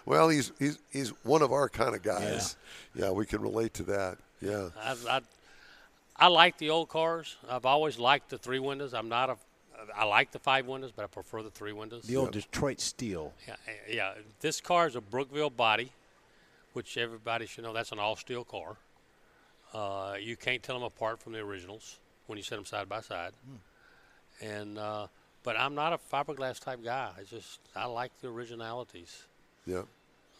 Well, 0.05 0.29
he's 0.29 0.51
he's 0.59 0.79
he's 0.91 1.09
one 1.23 1.41
of 1.41 1.51
our 1.51 1.69
kind 1.69 1.95
of 1.95 2.01
guys. 2.03 2.55
Yeah. 2.95 3.11
we 3.11 3.25
can 3.25 3.41
relate 3.41 3.73
to 3.75 3.83
that. 3.83 4.17
Yeah. 4.41 4.69
I, 4.81 4.95
I, 5.09 5.21
I 6.17 6.27
like 6.27 6.57
the 6.57 6.69
old 6.69 6.89
cars. 6.89 7.35
I've 7.49 7.65
always 7.65 7.99
liked 7.99 8.29
the 8.29 8.37
three 8.37 8.59
windows. 8.59 8.93
I'm 8.93 9.09
not 9.09 9.29
a. 9.29 9.37
I 9.95 10.05
like 10.05 10.31
the 10.31 10.39
five 10.39 10.65
windows, 10.65 10.91
but 10.95 11.03
I 11.03 11.07
prefer 11.07 11.43
the 11.43 11.49
three 11.49 11.73
windows. 11.73 12.03
The 12.03 12.17
old 12.17 12.31
Detroit 12.31 12.79
steel. 12.79 13.33
Yeah, 13.47 13.55
yeah. 13.89 14.13
This 14.41 14.61
car 14.61 14.87
is 14.87 14.95
a 14.95 15.01
Brookville 15.01 15.49
body, 15.49 15.91
which 16.73 16.97
everybody 16.97 17.45
should 17.45 17.63
know. 17.63 17.73
That's 17.73 17.91
an 17.91 17.99
all-steel 17.99 18.43
car. 18.43 18.77
Uh, 19.73 20.15
you 20.19 20.35
can't 20.35 20.63
tell 20.63 20.75
them 20.75 20.83
apart 20.83 21.19
from 21.19 21.33
the 21.33 21.39
originals 21.39 21.99
when 22.27 22.37
you 22.37 22.43
set 22.43 22.55
them 22.55 22.65
side 22.65 22.87
by 22.87 23.01
side. 23.01 23.33
And 24.41 24.77
uh, 24.77 25.07
but 25.43 25.59
I'm 25.59 25.75
not 25.75 25.93
a 25.93 25.97
fiberglass 25.97 26.59
type 26.59 26.83
guy. 26.83 27.09
I 27.17 27.23
just 27.23 27.59
I 27.75 27.85
like 27.85 28.11
the 28.21 28.27
originalities. 28.27 29.23
Yeah. 29.65 29.83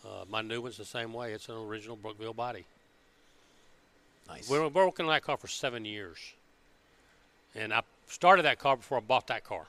Uh, 0.06 0.26
my 0.30 0.42
new 0.42 0.62
one's 0.62 0.78
the 0.78 0.86
same 0.86 1.14
way. 1.14 1.34
It's 1.34 1.50
an 1.50 1.56
original 1.56 1.96
Brookville 1.96 2.34
body. 2.34 2.66
Nice. 4.28 4.50
We 4.50 4.60
were 4.60 4.70
working 4.70 5.06
on 5.06 5.12
that 5.12 5.24
car 5.24 5.38
for 5.38 5.48
seven 5.48 5.86
years, 5.86 6.18
and 7.56 7.74
I 7.74 7.82
started 8.08 8.44
that 8.44 8.60
car 8.60 8.78
before 8.78 8.98
I 8.98 9.02
bought 9.02 9.28
that 9.28 9.44
car. 9.44 9.66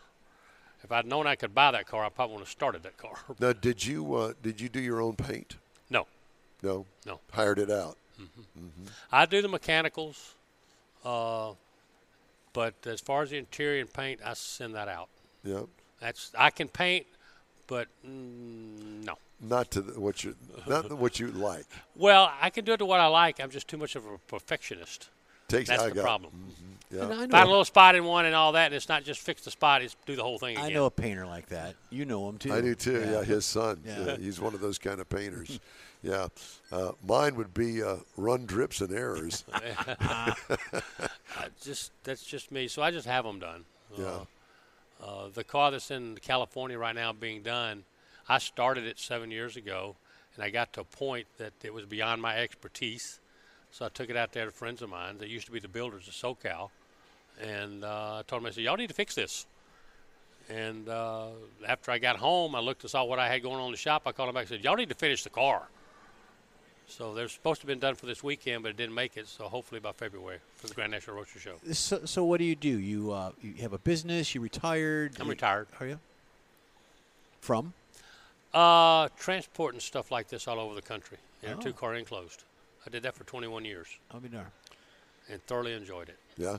If 0.82 0.92
I'd 0.92 1.06
known 1.06 1.26
I 1.26 1.34
could 1.34 1.54
buy 1.54 1.72
that 1.72 1.86
car, 1.86 2.04
I 2.04 2.08
probably 2.08 2.34
wouldn't 2.34 2.48
have 2.48 2.52
started 2.52 2.82
that 2.84 2.96
car. 2.96 3.16
Now, 3.40 3.52
did 3.52 3.84
you 3.84 4.14
uh, 4.14 4.32
did 4.42 4.60
you 4.60 4.68
do 4.68 4.80
your 4.80 5.00
own 5.00 5.16
paint? 5.16 5.56
no, 5.90 6.06
No. 6.62 6.86
no. 7.04 7.20
Hired 7.32 7.58
it 7.58 7.70
out. 7.70 7.96
I 9.12 9.26
do 9.26 9.40
the 9.42 9.48
mechanicals, 9.48 10.34
uh, 11.04 11.52
but 12.52 12.74
as 12.84 13.00
far 13.00 13.22
as 13.22 13.30
the 13.30 13.36
interior 13.36 13.80
and 13.80 13.92
paint, 13.92 14.20
I 14.24 14.34
send 14.34 14.74
that 14.74 14.88
out. 14.88 15.08
Yeah. 15.44 15.62
That's 16.00 16.32
I 16.36 16.50
can 16.50 16.68
paint, 16.68 17.06
but 17.68 17.86
mm, 18.04 19.04
no. 19.04 19.18
Not 19.40 19.70
to 19.72 19.82
the, 19.82 20.00
what 20.00 20.24
you 20.24 20.34
not 20.66 20.92
what 20.92 21.20
you 21.20 21.28
like. 21.28 21.66
Well, 21.96 22.32
I 22.40 22.50
can 22.50 22.64
do 22.64 22.72
it 22.72 22.78
to 22.78 22.86
what 22.86 22.98
I 23.00 23.06
like. 23.06 23.40
I'm 23.40 23.50
just 23.50 23.68
too 23.68 23.76
much 23.76 23.94
of 23.96 24.04
a 24.06 24.18
perfectionist. 24.26 25.08
Takes 25.48 25.68
That's 25.68 25.82
I 25.82 25.90
the 25.90 26.02
problem. 26.02 26.32
Yeah. 26.90 27.04
And 27.04 27.12
I 27.12 27.16
Find 27.16 27.32
know, 27.32 27.44
a 27.44 27.48
little 27.48 27.64
spot 27.64 27.96
in 27.96 28.04
one 28.04 28.24
and 28.24 28.34
all 28.34 28.52
that, 28.52 28.66
and 28.66 28.74
it's 28.74 28.88
not 28.88 29.04
just 29.04 29.20
fix 29.20 29.42
the 29.42 29.50
spot; 29.50 29.82
it's 29.82 29.96
do 30.06 30.16
the 30.16 30.22
whole 30.22 30.38
thing 30.38 30.56
again. 30.56 30.70
I 30.70 30.72
know 30.72 30.86
a 30.86 30.90
painter 30.90 31.26
like 31.26 31.48
that. 31.48 31.74
You 31.90 32.04
know 32.04 32.28
him 32.28 32.38
too. 32.38 32.52
I 32.52 32.60
do 32.60 32.74
too. 32.74 33.04
Yeah, 33.10 33.24
his 33.24 33.44
son. 33.44 33.80
Yeah. 33.84 34.04
Yeah, 34.04 34.16
he's 34.16 34.40
one 34.40 34.54
of 34.54 34.60
those 34.60 34.78
kind 34.78 35.00
of 35.00 35.08
painters. 35.08 35.60
yeah, 36.02 36.28
uh, 36.72 36.92
mine 37.06 37.36
would 37.36 37.52
be 37.52 37.82
uh, 37.82 37.96
run 38.16 38.46
drips 38.46 38.80
and 38.80 38.92
errors. 38.92 39.44
I 39.52 40.34
just 41.62 41.92
that's 42.04 42.24
just 42.24 42.50
me. 42.50 42.68
So 42.68 42.82
I 42.82 42.90
just 42.90 43.06
have 43.06 43.24
them 43.24 43.38
done. 43.38 43.64
Yeah. 43.96 44.06
Uh, 44.06 44.24
uh, 45.00 45.28
the 45.32 45.44
car 45.44 45.70
that's 45.70 45.90
in 45.90 46.16
California 46.22 46.78
right 46.78 46.94
now 46.94 47.12
being 47.12 47.42
done, 47.42 47.84
I 48.28 48.38
started 48.38 48.84
it 48.84 48.98
seven 48.98 49.30
years 49.30 49.56
ago, 49.56 49.96
and 50.34 50.44
I 50.44 50.50
got 50.50 50.72
to 50.72 50.80
a 50.80 50.84
point 50.84 51.26
that 51.38 51.52
it 51.62 51.72
was 51.72 51.84
beyond 51.84 52.20
my 52.20 52.36
expertise. 52.36 53.20
So 53.70 53.84
I 53.84 53.90
took 53.90 54.10
it 54.10 54.16
out 54.16 54.32
there 54.32 54.46
to 54.46 54.50
friends 54.50 54.82
of 54.82 54.88
mine 54.88 55.18
that 55.18 55.28
used 55.28 55.46
to 55.46 55.52
be 55.52 55.60
the 55.60 55.68
builders 55.68 56.08
of 56.08 56.14
SoCal, 56.14 56.70
and 57.40 57.84
uh, 57.84 58.18
I 58.18 58.22
told 58.26 58.42
him, 58.42 58.46
I 58.46 58.50
said, 58.50 58.64
y'all 58.64 58.76
need 58.76 58.88
to 58.88 58.94
fix 58.94 59.14
this. 59.14 59.46
And 60.50 60.88
uh, 60.88 61.26
after 61.66 61.90
I 61.90 61.98
got 61.98 62.16
home, 62.16 62.54
I 62.54 62.60
looked 62.60 62.82
and 62.82 62.90
saw 62.90 63.04
what 63.04 63.18
I 63.18 63.28
had 63.28 63.42
going 63.42 63.56
on 63.56 63.66
in 63.66 63.70
the 63.72 63.76
shop. 63.76 64.02
I 64.06 64.12
called 64.12 64.28
him 64.30 64.34
back 64.34 64.42
and 64.42 64.48
said, 64.48 64.64
y'all 64.64 64.76
need 64.76 64.88
to 64.88 64.94
finish 64.94 65.22
the 65.22 65.30
car. 65.30 65.68
So 66.90 67.12
they're 67.12 67.28
supposed 67.28 67.60
to 67.60 67.66
have 67.66 67.68
been 67.68 67.80
done 67.80 67.96
for 67.96 68.06
this 68.06 68.22
weekend, 68.24 68.62
but 68.62 68.70
it 68.70 68.78
didn't 68.78 68.94
make 68.94 69.18
it. 69.18 69.28
So 69.28 69.44
hopefully 69.44 69.78
by 69.78 69.92
February 69.92 70.38
for 70.56 70.68
the 70.68 70.74
Grand 70.74 70.90
National 70.90 71.16
Roadster 71.16 71.38
Show. 71.38 71.56
So, 71.72 72.06
so 72.06 72.24
what 72.24 72.38
do 72.38 72.44
you 72.44 72.56
do? 72.56 72.78
You 72.78 73.12
uh, 73.12 73.32
you 73.42 73.52
have 73.60 73.74
a 73.74 73.78
business? 73.78 74.34
You 74.34 74.40
retired? 74.40 75.12
I'm 75.20 75.26
You- 75.26 75.32
retired. 75.32 75.68
Are 75.80 75.86
you? 75.86 75.98
From? 77.42 77.74
Uh, 78.54 79.08
transporting 79.18 79.80
stuff 79.80 80.10
like 80.10 80.28
this 80.28 80.48
all 80.48 80.58
over 80.58 80.74
the 80.74 80.80
country 80.82 81.18
in 81.42 81.50
Oh. 81.50 81.58
a 81.58 81.62
two-car 81.62 81.94
enclosed. 81.94 82.44
I 82.86 82.90
did 82.90 83.02
that 83.02 83.14
for 83.14 83.24
21 83.24 83.66
years 83.66 83.86
I'll 84.10 84.20
be 84.20 84.28
darned. 84.30 84.50
and 85.28 85.42
thoroughly 85.46 85.74
enjoyed 85.74 86.08
it. 86.08 86.18
yeah, 86.38 86.56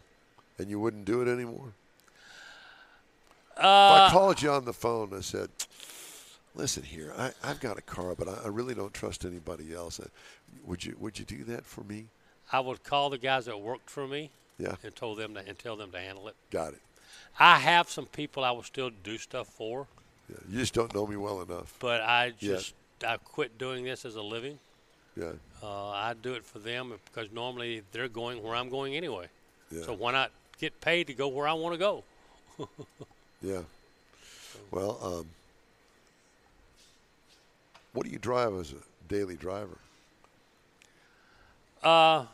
and 0.59 0.69
you 0.69 0.79
wouldn't 0.79 1.05
do 1.05 1.21
it 1.21 1.27
anymore. 1.27 1.73
if 3.57 3.63
Uh, 3.63 3.93
I 3.93 4.09
called 4.11 4.41
you 4.41 4.51
on 4.51 4.65
the 4.65 4.73
phone, 4.73 5.09
and 5.09 5.17
I 5.17 5.21
said, 5.21 5.49
"Listen 6.55 6.83
here, 6.83 7.13
I, 7.17 7.31
I've 7.43 7.59
got 7.59 7.77
a 7.77 7.81
car, 7.81 8.15
but 8.15 8.27
I, 8.27 8.41
I 8.45 8.47
really 8.47 8.73
don't 8.75 8.93
trust 8.93 9.25
anybody 9.25 9.73
else. 9.73 9.99
Uh, 9.99 10.07
Would 10.65 10.85
you 10.85 10.95
Would 10.99 11.17
you 11.19 11.25
do 11.25 11.43
that 11.45 11.65
for 11.65 11.83
me?" 11.83 12.05
I 12.51 12.59
would 12.61 12.83
call 12.83 13.09
the 13.11 13.17
guys 13.19 13.45
that 13.45 13.59
worked 13.61 13.89
for 13.91 14.07
me 14.07 14.31
Yeah, 14.57 14.75
and 14.83 14.95
told 14.95 15.19
them 15.19 15.35
to, 15.35 15.39
and 15.47 15.57
tell 15.59 15.75
them 15.75 15.91
to 15.91 15.99
handle 15.99 16.27
it. 16.27 16.35
got 16.49 16.73
it. 16.73 16.81
I 17.39 17.59
have 17.59 17.89
some 17.91 18.07
people 18.07 18.43
I 18.43 18.51
will 18.51 18.63
still 18.63 18.89
do 19.03 19.17
stuff 19.19 19.47
for, 19.47 19.85
Yeah, 20.29 20.37
you 20.49 20.59
just 20.59 20.73
don't 20.73 20.93
know 20.93 21.05
me 21.05 21.15
well 21.15 21.41
enough. 21.41 21.73
but 21.79 22.01
I 22.01 22.33
Yeah. 22.39 22.55
just 22.55 22.73
I 23.05 23.17
quit 23.17 23.57
doing 23.57 23.83
this 23.85 24.03
as 24.03 24.15
a 24.15 24.21
living. 24.23 24.57
Yeah, 25.15 25.33
Uh, 25.61 25.89
I 25.89 26.13
do 26.19 26.33
it 26.33 26.43
for 26.43 26.59
them 26.59 26.93
because 27.05 27.31
normally 27.31 27.83
they're 27.91 28.07
going 28.09 28.41
where 28.41 28.55
I'm 28.55 28.69
going 28.69 28.95
anyway. 28.95 29.27
yeah, 29.71 29.83
So 29.83 29.93
why 29.93 30.11
not 30.11 30.31
get 30.59 30.79
paid 30.81 31.07
to 31.07 31.13
go 31.13 31.27
where 31.27 31.47
I 31.47 31.53
want 31.53 31.73
to 31.73 31.79
go? 31.79 32.03
yeah. 33.41 33.61
Well, 34.71 34.99
um, 35.01 35.25
what 37.93 38.05
do 38.05 38.11
you 38.11 38.19
drive 38.19 38.53
as 38.53 38.73
a 38.73 38.75
daily 39.07 39.35
driver? 39.35 39.77
Uh, 41.83 42.25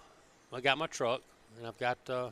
I 0.52 0.62
got 0.62 0.78
my 0.78 0.88
truck, 0.88 1.22
and 1.58 1.68
I've 1.68 1.78
got 1.78 1.98
uh, 2.10 2.32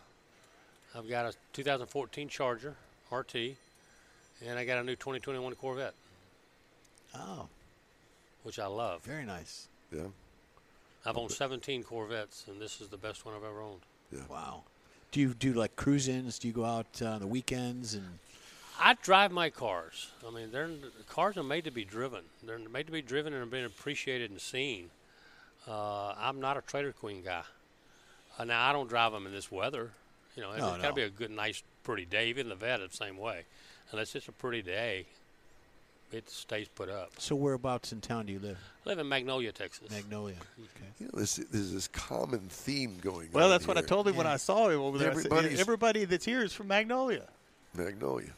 I've 0.95 1.07
got 1.07 1.25
a 1.27 1.33
2014 1.53 2.27
Charger 2.27 2.75
RT, 3.11 3.35
and 4.45 4.57
I 4.57 4.65
got 4.65 4.79
a 4.79 4.83
new 4.83 4.95
2021 4.95 5.53
Corvette, 5.55 5.93
Oh, 7.15 7.47
which 8.41 8.57
I 8.57 8.65
love. 8.65 9.03
very 9.03 9.25
nice. 9.25 9.67
Yeah, 9.91 10.07
I've 11.05 11.17
owned 11.17 11.31
17 11.31 11.83
Corvettes, 11.83 12.45
and 12.47 12.59
this 12.59 12.81
is 12.81 12.87
the 12.87 12.97
best 12.97 13.25
one 13.25 13.35
I've 13.35 13.43
ever 13.43 13.61
owned. 13.61 13.81
Yeah. 14.11 14.21
Wow. 14.27 14.63
Do 15.13 15.21
you 15.21 15.35
do 15.35 15.53
like 15.53 15.75
cruise-ins? 15.75 16.39
Do 16.39 16.47
you 16.47 16.53
go 16.55 16.65
out 16.65 16.87
uh, 16.99 17.05
on 17.05 17.19
the 17.19 17.27
weekends 17.27 17.93
and? 17.93 18.17
I 18.79 18.95
drive 19.03 19.31
my 19.31 19.51
cars. 19.51 20.09
I 20.27 20.31
mean, 20.31 20.51
they're 20.51 20.67
the 20.67 20.89
cars 21.07 21.37
are 21.37 21.43
made 21.43 21.65
to 21.65 21.71
be 21.71 21.85
driven. 21.85 22.21
They're 22.41 22.57
made 22.57 22.87
to 22.87 22.91
be 22.91 23.03
driven 23.03 23.31
and 23.31 23.43
are 23.43 23.45
being 23.45 23.63
appreciated 23.63 24.31
and 24.31 24.41
seen. 24.41 24.89
Uh, 25.67 26.15
I'm 26.17 26.41
not 26.41 26.57
a 26.57 26.61
Trailer 26.61 26.91
Queen 26.91 27.21
guy. 27.23 27.43
Uh, 28.39 28.45
now 28.45 28.67
I 28.67 28.73
don't 28.73 28.89
drive 28.89 29.11
them 29.11 29.27
in 29.27 29.31
this 29.31 29.51
weather. 29.51 29.91
You 30.35 30.41
know, 30.41 30.49
No, 30.57 30.73
it's 30.73 30.81
got 30.81 30.87
to 30.89 30.93
be 30.93 31.03
a 31.03 31.09
good, 31.09 31.29
nice, 31.29 31.61
pretty 31.83 32.05
day. 32.05 32.29
Even 32.29 32.49
the 32.49 32.55
vet, 32.55 32.79
the 32.79 32.89
same 32.95 33.17
way. 33.17 33.43
Unless 33.91 34.15
it's 34.15 34.27
a 34.27 34.31
pretty 34.31 34.63
day, 34.63 35.05
it 36.13 36.29
stays 36.29 36.67
put 36.67 36.89
up. 36.89 37.11
So 37.17 37.35
whereabouts 37.35 37.91
in 37.91 38.01
town 38.01 38.25
do 38.27 38.33
you 38.33 38.39
live? 38.39 38.57
I 38.85 38.89
live 38.89 38.99
in 38.99 39.07
Magnolia, 39.09 39.51
Texas. 39.51 39.89
Magnolia. 39.91 40.35
Okay. 40.59 40.85
you 40.99 41.05
know, 41.07 41.19
this 41.19 41.35
there's 41.35 41.71
this 41.73 41.87
common 41.87 42.41
theme 42.49 42.97
going 43.01 43.27
on. 43.27 43.33
Well, 43.33 43.49
that's 43.49 43.67
what 43.67 43.77
I 43.77 43.81
told 43.81 44.07
him 44.07 44.15
when 44.15 44.27
I 44.27 44.37
saw 44.37 44.69
him 44.69 44.79
over 44.81 44.97
there. 44.97 45.11
I 45.11 45.15
said, 45.15 45.31
Everybody 45.59 46.05
that's 46.05 46.25
here 46.25 46.43
is 46.43 46.53
from 46.53 46.67
Magnolia. 46.67 47.23
Magnolia. 47.75 48.29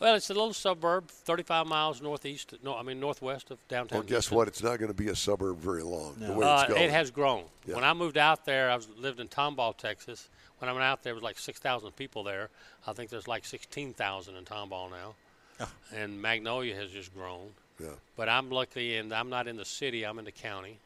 well, 0.00 0.14
it's 0.14 0.30
a 0.30 0.34
little 0.34 0.52
suburb, 0.54 1.08
35 1.08 1.66
miles 1.66 2.00
northeast. 2.00 2.54
No, 2.62 2.76
I 2.76 2.82
mean 2.82 3.00
northwest 3.00 3.50
of 3.50 3.58
downtown. 3.68 3.98
Well, 3.98 4.02
guess 4.06 4.10
Houston. 4.26 4.36
what? 4.36 4.48
It's 4.48 4.62
not 4.62 4.78
going 4.78 4.88
to 4.90 4.94
be 4.94 5.08
a 5.08 5.16
suburb 5.16 5.58
very 5.58 5.82
long. 5.82 6.14
The 6.18 6.28
No. 6.28 6.34
way 6.38 6.46
Uh, 6.46 6.60
it's 6.62 6.68
going. 6.72 6.82
it 6.84 6.90
has 6.90 7.10
grown. 7.10 7.44
Yeah. 7.66 7.74
When 7.74 7.84
I 7.84 7.92
moved 7.94 8.16
out 8.16 8.44
there, 8.44 8.70
I 8.70 8.76
was 8.76 8.88
lived 8.96 9.20
in 9.20 9.28
Tomball, 9.28 9.76
Texas. 9.76 10.28
When 10.58 10.68
I 10.68 10.72
went 10.72 10.84
out 10.84 11.02
there, 11.02 11.12
it 11.12 11.14
was 11.14 11.22
like 11.22 11.38
6,000 11.38 11.92
people 11.96 12.22
there. 12.24 12.48
I 12.86 12.92
think 12.92 13.10
there's 13.10 13.28
like 13.28 13.44
16,000 13.44 14.34
in 14.36 14.44
Tomball 14.44 14.90
now. 14.90 15.14
Oh. 15.60 15.68
And 15.94 16.20
Magnolia 16.20 16.74
has 16.76 16.90
just 16.90 17.14
grown. 17.14 17.48
Yeah. 17.80 17.88
But 18.16 18.28
I'm 18.28 18.50
lucky, 18.50 18.96
and 18.96 19.12
I'm 19.12 19.30
not 19.30 19.46
in 19.46 19.56
the 19.56 19.64
city. 19.64 20.04
I'm 20.04 20.18
in 20.18 20.24
the 20.24 20.32
county. 20.32 20.78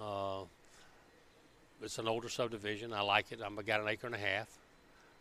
Uh, 0.00 0.42
it's 1.82 1.98
an 1.98 2.08
older 2.08 2.28
subdivision. 2.28 2.92
I 2.92 3.02
like 3.02 3.30
it. 3.30 3.40
I'm 3.44 3.56
got 3.56 3.80
an 3.80 3.88
acre 3.88 4.06
and 4.06 4.14
a 4.14 4.18
half. 4.18 4.48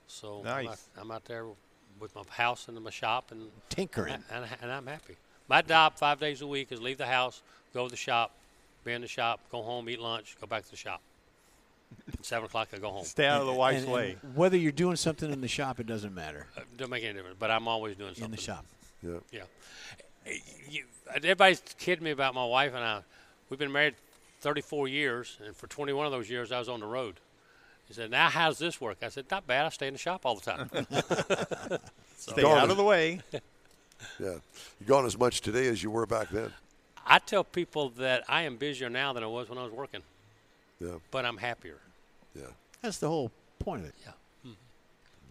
So 0.07 0.43
I'm, 0.45 0.67
out, 0.67 0.79
I'm 0.99 1.11
out 1.11 1.25
there 1.25 1.45
with 1.99 2.15
my 2.15 2.23
house 2.29 2.67
and 2.67 2.81
my 2.83 2.89
shop, 2.89 3.31
and 3.31 3.49
Tinkering. 3.69 4.23
and, 4.31 4.45
and 4.61 4.71
I'm 4.71 4.87
happy. 4.87 5.15
My 5.47 5.61
job 5.61 5.95
five 5.95 6.19
days 6.19 6.41
a 6.41 6.47
week 6.47 6.71
is 6.71 6.81
leave 6.81 6.97
the 6.97 7.05
house, 7.05 7.41
go 7.73 7.85
to 7.85 7.91
the 7.91 7.97
shop, 7.97 8.31
be 8.83 8.93
in 8.93 9.01
the 9.01 9.07
shop, 9.07 9.39
go 9.51 9.61
home, 9.61 9.89
eat 9.89 9.99
lunch, 9.99 10.35
go 10.39 10.47
back 10.47 10.63
to 10.65 10.71
the 10.71 10.77
shop. 10.77 11.01
Seven 12.21 12.45
o'clock, 12.45 12.69
I 12.73 12.77
go 12.77 12.89
home. 12.89 13.05
Stay 13.05 13.25
out 13.25 13.41
of 13.41 13.47
the 13.47 13.53
wife's 13.53 13.79
And- 13.79 13.85
and 13.87 13.93
way. 13.93 14.17
whether 14.35 14.57
you're 14.57 14.71
doing 14.71 14.95
something 14.95 15.31
in 15.31 15.41
the 15.41 15.47
shop, 15.47 15.79
it 15.79 15.87
doesn't 15.87 16.13
matter. 16.13 16.47
Uh, 16.57 16.61
Don't 16.77 16.89
make 16.89 17.03
any 17.03 17.13
difference, 17.13 17.37
but 17.39 17.51
I'm 17.51 17.67
always 17.67 17.95
doing 17.95 18.09
something 18.15 18.25
In 18.25 18.31
the 18.31 18.37
shop. 18.41 18.65
Yeah. 19.01 19.17
Yeah. 19.31 19.43
You, 20.69 20.85
everybody's 21.13 21.61
kidding 21.79 22.03
me 22.03 22.11
about 22.11 22.33
my 22.33 22.45
wife 22.45 22.73
and 22.73 22.83
I. 22.83 23.01
We've 23.49 23.59
been 23.59 23.71
married 23.71 23.95
34 24.41 24.87
years, 24.87 25.37
and 25.45 25.55
for 25.55 25.67
21 25.67 26.05
of 26.05 26.11
those 26.11 26.29
years, 26.29 26.51
I 26.51 26.59
was 26.59 26.69
on 26.69 26.79
the 26.79 26.85
road. 26.85 27.15
He 27.87 27.93
said, 27.93 28.09
"Now, 28.09 28.29
how's 28.29 28.57
this 28.57 28.79
work?" 28.79 28.97
I 29.01 29.09
said, 29.09 29.25
"Not 29.29 29.45
bad. 29.45 29.65
I 29.65 29.69
stay 29.69 29.87
in 29.87 29.93
the 29.93 29.99
shop 29.99 30.25
all 30.25 30.35
the 30.35 30.41
time." 30.41 30.69
Stay 32.17 32.45
out 32.45 32.69
of 32.69 32.77
the 32.77 32.83
way. 32.83 33.19
Yeah. 33.31 33.39
You're 34.19 34.41
gone 34.87 35.05
as 35.05 35.17
much 35.17 35.41
today 35.41 35.67
as 35.67 35.83
you 35.83 35.91
were 35.91 36.05
back 36.05 36.29
then. 36.29 36.53
I 37.05 37.19
tell 37.19 37.43
people 37.43 37.89
that 37.97 38.23
I 38.29 38.43
am 38.43 38.55
busier 38.55 38.89
now 38.89 39.11
than 39.11 39.23
I 39.23 39.27
was 39.27 39.49
when 39.49 39.57
I 39.57 39.63
was 39.63 39.73
working, 39.73 40.01
Yeah. 40.79 40.95
but 41.11 41.25
I'm 41.25 41.37
happier. 41.37 41.79
Yeah. 42.35 42.47
That's 42.81 42.97
the 42.97 43.07
whole 43.07 43.31
point 43.59 43.83
of 43.83 43.89
it. 43.89 43.95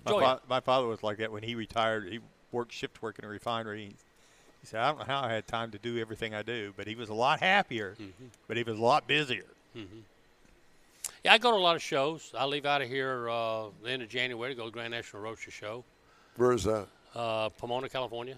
My, 0.05 0.11
Enjoy 0.13 0.21
fa- 0.25 0.41
my 0.49 0.61
father 0.61 0.87
was 0.89 1.03
like 1.05 1.19
that 1.19 1.31
when 1.31 1.43
he 1.45 1.55
retired. 1.55 2.09
He 2.11 2.19
worked 2.51 2.73
shift 2.73 3.01
work 3.03 3.19
in 3.21 3.25
a 3.25 3.29
refinery. 3.29 3.81
He, 3.85 3.87
he 4.61 4.67
said, 4.67 4.81
"I 4.81 4.89
don't 4.89 4.99
know 4.99 5.05
how 5.05 5.21
I 5.23 5.33
had 5.33 5.47
time 5.47 5.71
to 5.73 5.79
do 5.79 5.97
everything 5.99 6.35
I 6.35 6.43
do, 6.43 6.73
but 6.77 6.89
he 6.89 6.97
was 6.97 7.09
a 7.09 7.15
lot 7.15 7.39
happier, 7.41 7.95
Mm-hmm. 8.01 8.27
but 8.49 8.57
he 8.57 8.65
was 8.65 8.77
a 8.79 8.83
lot 8.83 9.07
busier." 9.07 9.45
Yeah, 11.25 11.33
I 11.35 11.39
go 11.39 11.51
to 11.53 11.57
a 11.57 11.59
lot 11.59 11.77
of 11.77 11.83
shows. 11.83 12.33
I 12.37 12.47
leave 12.47 12.67
out 12.67 12.83
of 12.83 12.89
here 12.89 13.29
uh, 13.29 13.67
the 13.83 13.91
end 13.91 14.03
of 14.03 14.09
January 14.09 14.53
to 14.53 14.57
go 14.57 14.63
to 14.65 14.71
the 14.71 14.73
Grand 14.73 14.91
National 14.91 15.23
Roadster 15.23 15.51
Show, 15.53 15.85
Where 16.37 16.53
is 16.53 16.65
that? 16.65 16.89
uh, 17.15 17.49
Pomona, 17.51 17.89
California. 17.89 18.37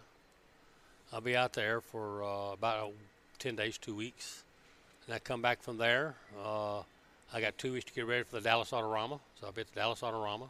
I'll 1.12 1.20
be 1.23 1.37
out 1.37 1.52
there 1.54 1.80
for 1.80 2.23
uh, 2.25 2.52
about 2.52 2.88
uh, 2.88 2.90
10 3.38 3.56
days, 3.56 3.78
two 3.78 3.94
weeks. 3.94 4.42
And 5.06 5.14
I 5.14 5.18
come 5.18 5.40
back 5.40 5.62
from 5.62 5.78
there. 5.78 6.14
Uh, 6.42 6.82
I 7.34 7.40
got 7.40 7.58
two 7.58 7.72
weeks 7.72 7.86
to 7.86 7.92
get 7.92 8.06
ready 8.06 8.22
for 8.22 8.36
the 8.36 8.40
Dallas 8.40 8.70
Autorama, 8.70 9.18
so 9.40 9.46
I'll 9.46 9.52
be 9.52 9.62
at 9.62 9.66
the 9.66 9.74
Dallas 9.74 10.02
Autorama. 10.02 10.48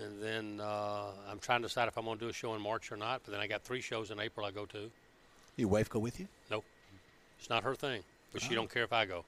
And 0.00 0.22
then 0.22 0.60
uh, 0.60 1.06
I'm 1.28 1.40
trying 1.40 1.62
to 1.62 1.68
decide 1.68 1.88
if 1.88 1.98
I'm 1.98 2.04
going 2.04 2.16
to 2.16 2.24
do 2.24 2.30
a 2.30 2.32
show 2.32 2.54
in 2.54 2.62
March 2.62 2.92
or 2.92 2.96
not. 2.96 3.22
But 3.24 3.32
then 3.32 3.40
I 3.40 3.48
got 3.48 3.62
three 3.62 3.80
shows 3.80 4.12
in 4.12 4.20
April 4.20 4.46
I 4.46 4.52
go 4.52 4.66
to. 4.66 4.90
Your 5.56 5.68
wife 5.68 5.88
go 5.88 5.98
with 5.98 6.20
you? 6.20 6.28
Nope, 6.50 6.64
it's 7.38 7.50
not 7.50 7.64
her 7.64 7.74
thing, 7.74 8.02
but 8.32 8.40
she 8.40 8.54
don't 8.54 8.72
care 8.72 8.84
if 8.84 8.92
I 8.92 9.04
go. 9.04 9.24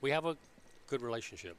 We 0.00 0.10
have 0.10 0.24
a 0.24 0.36
good 0.88 1.00
relationship. 1.00 1.56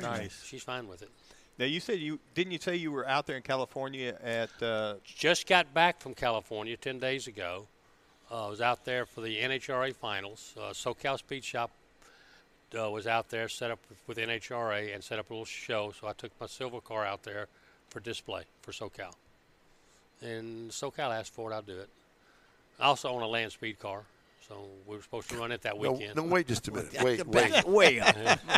nice. 0.00 0.44
She's 0.44 0.62
fine 0.62 0.88
with 0.88 1.02
it. 1.02 1.10
Now 1.58 1.66
you 1.66 1.78
said 1.78 1.98
you 1.98 2.18
didn't 2.34 2.52
you 2.52 2.58
say 2.58 2.76
you 2.76 2.90
were 2.90 3.06
out 3.06 3.26
there 3.26 3.36
in 3.36 3.42
California 3.42 4.16
at 4.22 4.62
uh, 4.62 4.94
just 5.04 5.46
got 5.46 5.72
back 5.74 6.00
from 6.00 6.14
California 6.14 6.76
10 6.76 6.98
days 6.98 7.26
ago. 7.26 7.66
Uh, 8.30 8.46
I 8.46 8.50
was 8.50 8.60
out 8.60 8.84
there 8.84 9.04
for 9.04 9.20
the 9.20 9.36
NHRA 9.36 9.94
finals. 9.94 10.54
Uh, 10.56 10.70
SoCal 10.70 11.18
Speed 11.18 11.44
Shop 11.44 11.70
uh, 12.78 12.90
was 12.90 13.06
out 13.06 13.28
there, 13.30 13.48
set 13.48 13.70
up 13.70 13.78
with 14.06 14.18
NHRA, 14.18 14.94
and 14.94 15.02
set 15.02 15.18
up 15.18 15.30
a 15.30 15.32
little 15.32 15.44
show. 15.44 15.92
So 15.98 16.06
I 16.08 16.12
took 16.12 16.30
my 16.40 16.46
silver 16.46 16.80
car 16.80 17.04
out 17.06 17.22
there 17.22 17.46
for 17.88 18.00
display 18.00 18.44
for 18.62 18.72
SoCal. 18.72 19.12
And 20.22 20.70
SoCal 20.70 21.16
asked 21.18 21.32
for 21.32 21.50
it, 21.50 21.54
I'll 21.54 21.62
do 21.62 21.78
it. 21.78 21.88
I 22.78 22.84
also 22.84 23.08
own 23.10 23.22
a 23.22 23.26
land 23.26 23.52
speed 23.52 23.78
car, 23.78 24.02
so 24.46 24.54
we 24.86 24.96
were 24.96 25.02
supposed 25.02 25.28
to 25.30 25.36
run 25.36 25.52
it 25.52 25.62
that 25.62 25.80
No, 25.80 25.92
weekend. 25.92 26.16
no, 26.16 26.22
wait 26.22 26.46
just 26.46 26.66
a 26.68 26.72
minute. 26.72 26.94
Wait, 27.02 27.30
Back 27.30 27.66
wait. 27.66 27.68
way 27.68 28.00
up. 28.00 28.38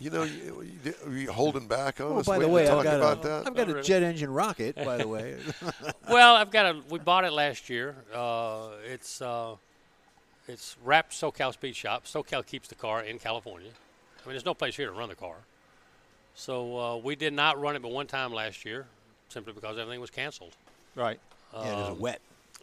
You 0.00 0.10
know, 0.10 0.24
you, 0.24 0.66
you, 0.84 0.94
are 1.06 1.12
you 1.16 1.32
holding 1.32 1.66
back 1.68 2.00
on 2.00 2.06
Oh, 2.08 2.14
Oh, 2.16 2.18
us? 2.18 2.26
by 2.26 2.38
the 2.38 2.48
waiting 2.48 2.54
way, 2.54 2.64
to 2.66 2.72
I've 2.74 2.84
got, 2.84 2.96
about 2.96 3.24
a, 3.24 3.28
that. 3.28 3.44
have 3.44 3.54
got 3.56 3.68
a 3.70 3.82
jet 3.82 4.02
engine 4.02 4.30
rocket, 4.32 4.74
by 4.76 4.96
the 4.98 5.06
way. 5.08 5.36
well, 6.08 6.34
I've 6.36 6.50
got 6.50 6.66
a. 6.66 6.80
We 6.90 6.98
bought 6.98 7.24
it 7.24 7.32
last 7.32 7.70
year. 7.70 7.94
Uh, 8.12 8.70
it's 8.84 9.22
uh, 9.22 9.54
it's 10.48 10.76
wrapped 10.84 11.12
SoCal 11.12 11.52
Speed 11.52 11.76
Shop. 11.76 12.04
SoCal 12.04 12.44
keeps 12.44 12.68
the 12.68 12.74
car 12.74 13.02
in 13.02 13.18
California. 13.18 13.70
I 13.70 14.26
mean, 14.28 14.34
there's 14.34 14.44
no 14.44 14.54
place 14.54 14.76
here 14.76 14.86
to 14.86 14.92
run 14.92 15.08
the 15.08 15.14
car. 15.14 15.36
So 16.34 16.78
uh, 16.78 16.96
we 16.96 17.14
did 17.16 17.32
not 17.32 17.60
run 17.60 17.76
it 17.76 17.82
but 17.82 17.90
one 17.92 18.06
time 18.06 18.32
last 18.32 18.64
year, 18.64 18.86
simply 19.28 19.52
because 19.52 19.78
everything 19.78 20.00
was 20.00 20.10
canceled. 20.10 20.56
Right. 20.96 21.20
yeah, 21.54 21.60
it 21.86 21.90
was 21.90 21.98
wet. 21.98 22.20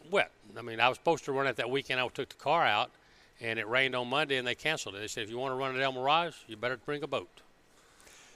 Wet. 0.10 0.32
I 0.58 0.62
mean, 0.62 0.80
I 0.80 0.90
was 0.90 0.98
supposed 0.98 1.26
to 1.26 1.32
run 1.32 1.48
it 1.48 1.56
that 1.58 1.70
weekend. 1.70 2.00
I 2.00 2.08
took 2.10 2.30
the 2.30 2.36
car 2.36 2.66
out, 2.66 2.92
and 3.40 3.58
it 3.60 3.68
rained 3.68 3.96
on 3.96 4.08
Monday, 4.10 4.38
and 4.38 4.46
they 4.48 4.56
canceled 4.56 4.96
it. 4.96 5.00
They 5.00 5.08
said, 5.08 5.24
if 5.24 5.30
you 5.30 5.38
want 5.38 5.52
to 5.52 5.56
run 5.56 5.74
it 5.76 5.78
at 5.80 5.84
El 5.84 5.94
Mirage, 5.94 6.36
you 6.48 6.58
better 6.58 6.78
bring 6.78 7.04
a 7.04 7.08
boat. 7.08 7.30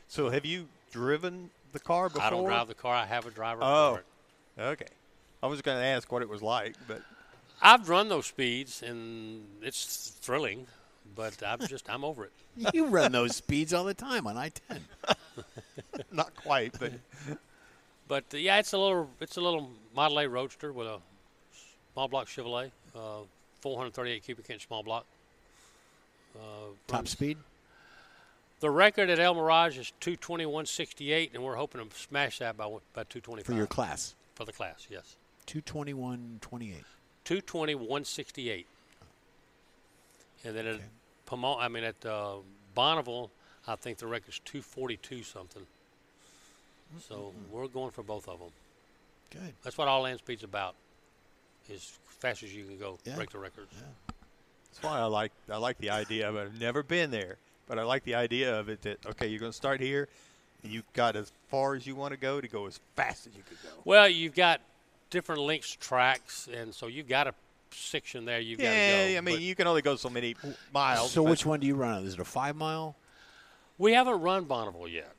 So 0.07 0.29
have 0.29 0.45
you 0.45 0.67
driven 0.91 1.49
the 1.73 1.79
car 1.79 2.07
before? 2.09 2.23
I 2.23 2.29
don't 2.29 2.45
drive 2.45 2.67
the 2.67 2.75
car. 2.75 2.93
I 2.95 3.05
have 3.05 3.25
a 3.25 3.31
driver 3.31 3.61
Oh. 3.63 3.93
for 3.95 3.99
it. 3.99 4.63
Okay. 4.63 4.85
I 5.43 5.47
was 5.47 5.61
going 5.61 5.77
to 5.77 5.83
ask 5.85 6.11
what 6.11 6.21
it 6.21 6.29
was 6.29 6.41
like, 6.41 6.75
but 6.87 7.01
I've 7.65 7.89
run 7.89 8.09
those 8.09 8.27
speeds, 8.27 8.83
and 8.83 9.43
it's 9.61 10.13
thrilling, 10.21 10.67
but 11.15 11.41
I'm 11.45 11.59
just 11.67 11.89
I'm 11.89 12.03
over 12.03 12.25
it. 12.25 12.31
You 12.73 12.85
run 12.87 13.11
those 13.11 13.35
speeds 13.35 13.73
all 13.73 13.83
the 13.83 13.93
time 13.93 14.27
on 14.27 14.37
I-10. 14.37 14.79
not 16.11 16.33
quite. 16.35 16.75
But 16.79 16.93
But 18.07 18.25
uh, 18.33 18.37
yeah, 18.37 18.59
it's 18.59 18.73
a 18.73 18.77
little 18.77 19.09
it's 19.19 19.37
a 19.37 19.41
little 19.41 19.69
Model 19.95 20.19
A 20.19 20.29
Roadster 20.29 20.71
with 20.71 20.85
a 20.85 20.99
small 21.93 22.07
block 22.07 22.27
Chevrolet, 22.27 22.69
uh, 22.95 23.21
438 23.61 24.23
cubic 24.23 24.47
inch 24.51 24.67
small 24.67 24.83
block. 24.83 25.05
Uh, 26.35 26.39
Top 26.87 26.97
runs- 26.99 27.09
speed? 27.09 27.37
The 28.59 28.69
record 28.69 29.09
at 29.09 29.19
El 29.19 29.33
Mirage 29.35 29.77
is 29.79 29.91
221.68, 30.01 31.33
and 31.33 31.43
we're 31.43 31.55
hoping 31.55 31.87
to 31.87 31.95
smash 31.97 32.39
that 32.39 32.55
by 32.55 32.65
one- 32.67 32.81
by 32.93 33.03
225 33.03 33.45
For 33.45 33.53
your 33.57 33.67
class. 33.67 34.13
for 34.35 34.45
the 34.45 34.53
class. 34.53 34.85
Yes, 34.89 35.15
221.28. 35.47 36.83
221.68. 37.25 38.65
And 40.43 40.55
then 40.55 40.67
at 40.67 40.75
Okay. 40.75 40.83
Pomona, 41.25 41.57
I 41.61 41.67
mean 41.69 41.83
at 41.83 42.05
uh, 42.05 42.35
Bonneville, 42.75 43.31
I 43.67 43.75
think 43.75 43.97
the 43.97 44.05
record's 44.07 44.39
242 44.45 45.23
something. 45.23 45.65
So 47.09 47.33
we're 47.51 47.67
going 47.67 47.91
for 47.91 48.03
both 48.03 48.27
of 48.29 48.39
them. 48.39 48.49
Good. 49.31 49.53
That's 49.63 49.77
what 49.77 49.87
all 49.87 50.01
land 50.01 50.19
speed's 50.19 50.43
about. 50.43 50.75
As 51.73 51.83
fast 52.19 52.43
as 52.43 52.53
you 52.55 52.63
can 52.65 52.77
go, 52.77 52.99
Yeah. 53.05 53.15
break 53.15 53.31
the 53.31 53.39
records. 53.39 53.73
that's 54.71 54.83
why 54.83 54.99
I 54.99 55.05
like 55.05 55.31
I 55.51 55.57
like 55.57 55.79
the 55.79 55.89
idea 55.89 56.29
of 56.29 56.35
it. 56.35 56.41
I've 56.43 56.59
never 56.61 56.83
been 56.83 57.09
there, 57.09 57.37
but 57.67 57.79
I 57.79 57.83
like 57.83 58.03
the 58.03 58.13
idea 58.15 58.57
of 58.59 58.69
it. 58.69 58.83
That 58.83 59.03
okay, 59.07 59.27
you're 59.27 59.39
going 59.39 59.51
to 59.51 59.55
start 59.57 59.81
here, 59.81 60.07
and 60.63 60.71
you've 60.71 60.91
got 60.93 61.15
as 61.15 61.31
far 61.49 61.73
as 61.73 61.87
you 61.87 61.95
want 61.95 62.11
to 62.11 62.17
go 62.17 62.39
to 62.39 62.47
go 62.47 62.67
as 62.67 62.79
fast 62.95 63.25
as 63.25 63.35
you 63.35 63.41
could 63.49 63.57
go. 63.63 63.69
Well, 63.83 64.07
you've 64.07 64.35
got 64.35 64.61
different 65.09 65.41
links 65.41 65.75
tracks, 65.79 66.47
and 66.53 66.73
so 66.73 66.87
you've 66.87 67.07
got 67.07 67.27
a 67.27 67.33
section 67.71 68.23
there 68.25 68.39
you've 68.39 68.59
got 68.59 68.69
to 68.69 68.75
Yeah, 68.75 69.11
go. 69.11 69.17
I 69.17 69.21
mean 69.21 69.35
But 69.35 69.41
you 69.41 69.53
can 69.55 69.67
only 69.67 69.81
go 69.81 69.95
so 69.97 70.09
many 70.09 70.35
miles. 70.73 71.11
So 71.11 71.23
which 71.23 71.45
one 71.45 71.59
do 71.59 71.67
you 71.67 71.75
run? 71.75 72.05
Is 72.05 72.13
it 72.13 72.19
a 72.19 72.25
five 72.25 72.55
mile? 72.55 72.95
we 73.77 73.91
haven't 73.91 74.21
run 74.21 74.45
Bonneville 74.45 74.87
yet. 74.87 75.13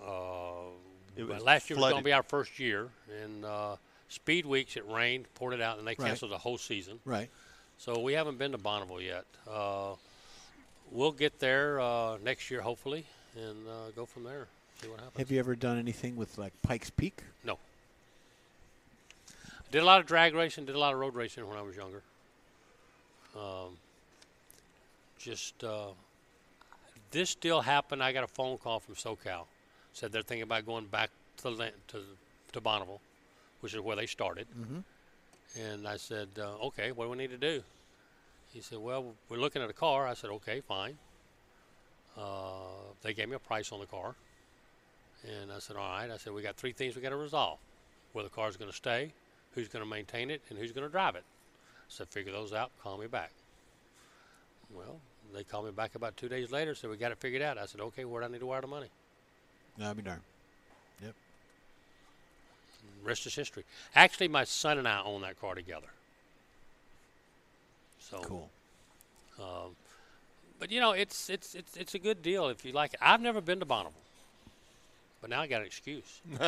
Uh, 0.00 0.70
It 1.16 1.26
was 1.26 1.42
last 1.42 1.68
year 1.68 1.76
was 1.78 1.90
going 1.90 2.00
to 2.00 2.04
be 2.04 2.12
our 2.12 2.22
first 2.22 2.60
year, 2.60 2.88
and 3.24 3.44
uh, 3.44 3.74
Speed 4.08 4.46
Weeks 4.46 4.76
it 4.76 4.86
rained, 4.88 5.26
poured 5.34 5.54
it 5.54 5.60
out, 5.60 5.78
and 5.78 5.86
they 5.86 5.96
Right. 5.98 6.06
canceled 6.08 6.30
the 6.30 6.38
whole 6.38 6.58
season. 6.58 7.00
Right. 7.04 7.28
So 7.78 7.98
we 7.98 8.12
haven't 8.12 8.38
been 8.38 8.52
to 8.52 8.58
Bonneville 8.58 9.00
yet. 9.00 9.24
Uh, 9.50 9.94
we'll 10.92 11.10
get 11.12 11.40
there 11.40 11.80
uh, 11.80 12.18
next 12.18 12.50
year, 12.50 12.60
hopefully, 12.60 13.04
and 13.36 13.66
uh, 13.68 13.90
go 13.96 14.06
from 14.06 14.22
there. 14.24 14.46
See 14.80 14.88
what 14.88 15.00
happens. 15.00 15.18
Have 15.18 15.30
you 15.32 15.40
ever 15.40 15.56
done 15.56 15.78
anything 15.78 16.14
with 16.16 16.38
like 16.38 16.52
Pikes 16.62 16.90
Peak? 16.90 17.22
No. 17.42 17.58
Did 19.70 19.82
a 19.82 19.84
lot 19.84 20.00
of 20.00 20.06
drag 20.06 20.34
racing, 20.34 20.64
did 20.64 20.74
a 20.74 20.78
lot 20.78 20.94
of 20.94 21.00
road 21.00 21.14
racing 21.14 21.46
when 21.46 21.58
I 21.58 21.62
was 21.62 21.76
younger. 21.76 22.02
Um, 23.36 23.76
just 25.18 25.62
uh, 25.62 25.88
this 27.10 27.30
still 27.30 27.60
happened. 27.60 28.02
I 28.02 28.12
got 28.12 28.24
a 28.24 28.28
phone 28.28 28.56
call 28.58 28.80
from 28.80 28.94
SoCal. 28.94 29.44
Said 29.92 30.12
they're 30.12 30.22
thinking 30.22 30.44
about 30.44 30.64
going 30.64 30.86
back 30.86 31.10
to 31.38 31.50
the, 31.50 31.72
to 31.88 32.00
to 32.52 32.60
Bonneville, 32.60 33.00
which 33.60 33.74
is 33.74 33.80
where 33.80 33.96
they 33.96 34.06
started. 34.06 34.46
Mm-hmm. 34.58 35.60
And 35.60 35.88
I 35.88 35.96
said, 35.96 36.28
uh, 36.38 36.66
okay, 36.66 36.92
what 36.92 37.04
do 37.04 37.10
we 37.10 37.16
need 37.16 37.30
to 37.30 37.38
do? 37.38 37.62
He 38.52 38.60
said, 38.60 38.78
well, 38.78 39.14
we're 39.28 39.38
looking 39.38 39.62
at 39.62 39.68
a 39.68 39.74
car. 39.74 40.06
I 40.06 40.14
said, 40.14 40.30
okay, 40.30 40.60
fine. 40.60 40.96
Uh, 42.16 42.92
they 43.02 43.12
gave 43.12 43.28
me 43.28 43.36
a 43.36 43.38
price 43.38 43.72
on 43.72 43.80
the 43.80 43.86
car. 43.86 44.14
And 45.26 45.52
I 45.52 45.58
said, 45.58 45.76
all 45.76 45.88
right. 45.88 46.10
I 46.10 46.16
said, 46.16 46.32
we 46.32 46.42
got 46.42 46.56
three 46.56 46.72
things 46.72 46.96
we 46.96 47.02
got 47.02 47.10
to 47.10 47.16
resolve 47.16 47.58
where 48.12 48.24
the 48.24 48.30
car's 48.30 48.56
going 48.56 48.70
to 48.70 48.76
stay, 48.76 49.12
who's 49.58 49.68
going 49.68 49.84
to 49.84 49.90
maintain 49.90 50.30
it, 50.30 50.42
and 50.48 50.58
who's 50.58 50.72
going 50.72 50.86
to 50.86 50.90
drive 50.90 51.16
it. 51.16 51.24
So 51.88 52.04
figure 52.04 52.32
those 52.32 52.52
out, 52.52 52.70
call 52.82 52.98
me 52.98 53.06
back. 53.06 53.32
Well, 54.74 55.00
they 55.34 55.44
called 55.44 55.66
me 55.66 55.72
back 55.72 55.94
about 55.94 56.16
two 56.16 56.28
days 56.28 56.50
later, 56.50 56.74
said, 56.74 56.90
we 56.90 56.96
got 56.96 57.12
it 57.12 57.18
figured 57.18 57.42
out. 57.42 57.58
I 57.58 57.66
said, 57.66 57.80
okay, 57.80 58.04
where 58.04 58.20
do 58.20 58.28
I 58.28 58.30
need 58.30 58.40
to 58.40 58.46
wire 58.46 58.60
the 58.60 58.66
money? 58.66 58.88
I'll 59.82 59.94
be 59.94 60.02
darned. 60.02 60.22
Yep. 61.02 61.14
Rest 63.02 63.26
is 63.26 63.34
history. 63.34 63.64
Actually, 63.94 64.28
my 64.28 64.44
son 64.44 64.78
and 64.78 64.86
I 64.86 65.02
own 65.02 65.22
that 65.22 65.40
car 65.40 65.54
together. 65.54 65.86
So 67.98 68.18
Cool. 68.18 68.50
Um, 69.38 69.76
but 70.58 70.72
you 70.72 70.80
know, 70.80 70.92
it's 70.92 71.30
it's 71.30 71.54
it's 71.54 71.76
it's 71.76 71.94
a 71.94 71.98
good 71.98 72.22
deal 72.22 72.48
if 72.48 72.64
you 72.64 72.72
like 72.72 72.94
it. 72.94 73.00
I've 73.00 73.20
never 73.20 73.40
been 73.40 73.60
to 73.60 73.66
Bonneville, 73.66 73.92
but 75.20 75.30
now 75.30 75.40
I 75.40 75.46
got 75.46 75.60
an 75.60 75.66
excuse. 75.66 76.20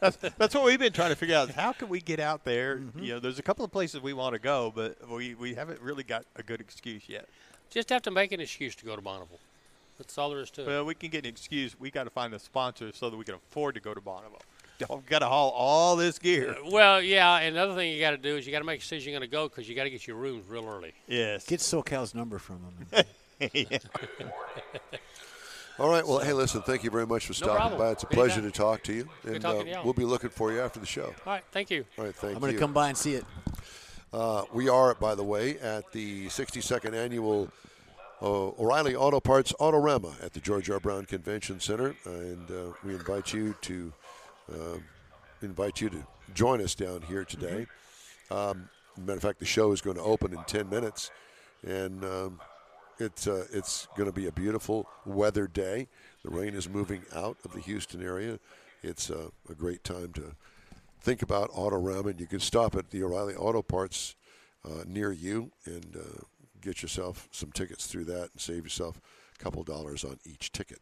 that's, 0.00 0.16
that's 0.16 0.54
what 0.54 0.64
we've 0.64 0.78
been 0.78 0.92
trying 0.92 1.10
to 1.10 1.16
figure 1.16 1.36
out. 1.36 1.48
is 1.48 1.54
How 1.54 1.72
can 1.72 1.88
we 1.88 2.00
get 2.00 2.20
out 2.20 2.44
there? 2.44 2.76
Mm-hmm. 2.76 3.02
You 3.02 3.14
know, 3.14 3.20
there's 3.20 3.38
a 3.38 3.42
couple 3.42 3.64
of 3.64 3.72
places 3.72 4.00
we 4.00 4.12
want 4.12 4.34
to 4.34 4.38
go, 4.38 4.72
but 4.74 4.96
we, 5.10 5.34
we 5.34 5.54
haven't 5.54 5.80
really 5.80 6.02
got 6.02 6.24
a 6.36 6.42
good 6.42 6.60
excuse 6.60 7.08
yet. 7.08 7.26
Just 7.70 7.88
have 7.90 8.02
to 8.02 8.10
make 8.10 8.32
an 8.32 8.40
excuse 8.40 8.74
to 8.76 8.84
go 8.84 8.96
to 8.96 9.02
Bonneville. 9.02 9.40
That's 9.98 10.16
all 10.18 10.30
there 10.30 10.40
is 10.40 10.50
to 10.52 10.62
it. 10.62 10.66
Well, 10.66 10.84
we 10.84 10.94
can 10.94 11.10
get 11.10 11.24
an 11.24 11.30
excuse. 11.30 11.78
We 11.78 11.90
got 11.90 12.04
to 12.04 12.10
find 12.10 12.34
a 12.34 12.38
sponsor 12.38 12.92
so 12.92 13.08
that 13.08 13.16
we 13.16 13.24
can 13.24 13.34
afford 13.34 13.74
to 13.76 13.80
go 13.80 13.94
to 13.94 14.00
Bonneville. 14.00 14.42
We've 14.78 15.06
got 15.06 15.20
to 15.20 15.26
haul 15.26 15.50
all 15.50 15.96
this 15.96 16.18
gear. 16.18 16.50
Uh, 16.50 16.70
well, 16.70 17.00
yeah, 17.00 17.38
another 17.38 17.74
thing 17.74 17.92
you 17.92 18.00
got 18.00 18.10
to 18.10 18.18
do 18.18 18.36
is 18.36 18.46
you 18.46 18.52
got 18.52 18.58
to 18.58 18.64
make 18.64 18.80
a 18.80 18.82
decision 18.82 19.10
you're 19.10 19.18
going 19.18 19.28
to 19.28 19.32
go 19.32 19.48
because 19.48 19.66
you 19.66 19.74
got 19.74 19.84
to 19.84 19.90
get 19.90 20.06
your 20.06 20.16
rooms 20.16 20.46
real 20.48 20.68
early. 20.68 20.92
Yes. 21.08 21.46
Get 21.46 21.60
SoCal's 21.60 22.14
number 22.14 22.38
from 22.38 22.60
them. 22.90 23.04
All 25.78 25.90
right. 25.90 26.06
Well, 26.06 26.20
hey, 26.20 26.32
listen. 26.32 26.62
Thank 26.62 26.84
you 26.84 26.90
very 26.90 27.06
much 27.06 27.26
for 27.26 27.34
stopping 27.34 27.56
problem. 27.56 27.80
by. 27.80 27.90
It's 27.90 28.02
a 28.02 28.06
Anytime. 28.06 28.28
pleasure 28.28 28.40
to 28.42 28.50
talk 28.50 28.82
to 28.84 28.92
you, 28.94 29.08
and 29.24 29.40
talking 29.42 29.60
uh, 29.60 29.64
to 29.64 29.70
y'all. 29.70 29.84
we'll 29.84 29.92
be 29.92 30.04
looking 30.04 30.30
for 30.30 30.50
you 30.50 30.60
after 30.60 30.80
the 30.80 30.86
show. 30.86 31.14
All 31.26 31.32
right, 31.34 31.44
thank 31.52 31.70
you. 31.70 31.84
All 31.98 32.04
right. 32.04 32.14
Thank 32.14 32.30
you. 32.30 32.36
I'm 32.36 32.40
going 32.40 32.54
to 32.54 32.58
come 32.58 32.72
by 32.72 32.88
and 32.88 32.96
see 32.96 33.14
it. 33.14 33.24
Uh, 34.12 34.44
we 34.54 34.70
are, 34.70 34.94
by 34.94 35.14
the 35.14 35.22
way, 35.22 35.58
at 35.58 35.92
the 35.92 36.26
62nd 36.28 36.94
annual 36.94 37.50
uh, 38.22 38.46
O'Reilly 38.58 38.94
Auto 38.94 39.20
Parts 39.20 39.52
Autorama 39.60 40.14
at 40.24 40.32
the 40.32 40.40
George 40.40 40.70
R. 40.70 40.80
Brown 40.80 41.04
Convention 41.04 41.60
Center, 41.60 41.94
and 42.06 42.50
uh, 42.50 42.72
we 42.82 42.94
invite 42.94 43.32
you 43.32 43.54
to 43.62 43.92
um 44.54 44.84
invite 45.42 45.82
you 45.82 45.90
to 45.90 46.06
join 46.34 46.62
us 46.62 46.74
down 46.74 47.02
here 47.02 47.24
today. 47.24 47.66
Um, 48.30 48.70
matter 48.96 49.18
of 49.18 49.22
fact, 49.22 49.38
the 49.38 49.44
show 49.44 49.72
is 49.72 49.82
going 49.82 49.96
to 49.96 50.02
open 50.02 50.32
in 50.32 50.42
10 50.44 50.70
minutes, 50.70 51.10
and 51.66 52.02
um, 52.04 52.40
it's 52.98 53.26
uh, 53.26 53.46
it's 53.52 53.88
going 53.96 54.08
to 54.08 54.12
be 54.12 54.26
a 54.26 54.32
beautiful 54.32 54.88
weather 55.04 55.46
day. 55.46 55.88
The 56.24 56.30
rain 56.30 56.54
is 56.54 56.68
moving 56.68 57.02
out 57.14 57.36
of 57.44 57.52
the 57.52 57.60
Houston 57.60 58.02
area. 58.02 58.38
It's 58.82 59.10
uh, 59.10 59.28
a 59.48 59.54
great 59.54 59.84
time 59.84 60.12
to 60.14 60.34
think 61.00 61.22
about 61.22 61.50
Autorama, 61.52 62.10
and 62.10 62.20
you 62.20 62.26
can 62.26 62.40
stop 62.40 62.74
at 62.74 62.90
the 62.90 63.02
O'Reilly 63.02 63.34
Auto 63.34 63.62
Parts 63.62 64.16
uh, 64.64 64.84
near 64.86 65.12
you 65.12 65.50
and 65.64 65.96
uh, 65.96 66.22
get 66.60 66.82
yourself 66.82 67.28
some 67.30 67.52
tickets 67.52 67.86
through 67.86 68.04
that 68.04 68.30
and 68.32 68.40
save 68.40 68.64
yourself 68.64 69.00
a 69.38 69.42
couple 69.42 69.62
dollars 69.62 70.04
on 70.04 70.18
each 70.24 70.52
ticket. 70.52 70.78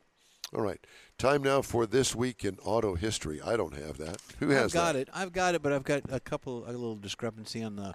All 0.54 0.62
right, 0.62 0.78
time 1.18 1.42
now 1.42 1.62
for 1.62 1.84
this 1.84 2.14
week 2.14 2.44
in 2.44 2.58
auto 2.64 2.94
history. 2.94 3.40
I 3.42 3.56
don't 3.56 3.74
have 3.74 3.98
that. 3.98 4.18
Who 4.38 4.50
has 4.50 4.66
I've 4.66 4.72
got 4.72 4.92
that? 4.92 5.00
it. 5.00 5.08
I've 5.12 5.32
got 5.32 5.54
it, 5.54 5.62
but 5.62 5.72
I've 5.72 5.82
got 5.84 6.02
a 6.10 6.20
couple, 6.20 6.64
a 6.64 6.70
little 6.70 6.96
discrepancy 6.96 7.62
on 7.62 7.76
the. 7.76 7.94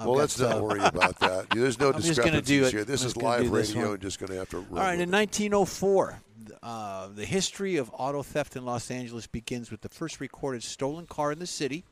I've 0.00 0.06
well, 0.06 0.16
let's 0.16 0.38
not 0.38 0.62
worry 0.62 0.80
about 0.80 1.18
that. 1.20 1.50
There's 1.54 1.78
no 1.78 1.88
I'm 1.88 1.92
gonna 1.92 2.02
do 2.02 2.08
discrepancies 2.08 2.70
here. 2.70 2.84
This 2.84 3.02
I'm 3.02 3.06
is 3.08 3.16
live 3.16 3.50
radio. 3.50 3.92
and 3.92 4.00
just 4.00 4.18
going 4.18 4.30
to 4.32 4.38
have 4.38 4.48
to. 4.48 4.56
All 4.56 4.64
right, 4.76 4.98
in 4.98 5.10
1904, 5.10 6.22
uh, 6.62 7.08
the 7.14 7.24
history 7.26 7.76
of 7.76 7.90
auto 7.92 8.22
theft 8.22 8.56
in 8.56 8.64
Los 8.64 8.90
Angeles 8.90 9.26
begins 9.26 9.70
with 9.70 9.82
the 9.82 9.88
first 9.90 10.18
recorded 10.20 10.62
stolen 10.62 11.06
car 11.06 11.32
in 11.32 11.38
the 11.38 11.46
city. 11.46 11.84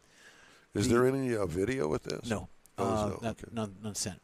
is 0.75 0.88
there 0.88 1.07
any 1.07 1.37
uh, 1.37 1.44
video 1.47 1.87
with 1.88 2.05
this? 2.05 2.29
No, 2.31 2.49
Oh, 2.79 2.85
uh, 2.85 2.97
so, 2.97 3.18
not- 3.23 3.31
okay. 3.33 3.44
none, 3.53 3.75
none 3.83 3.94
sent. 3.94 4.21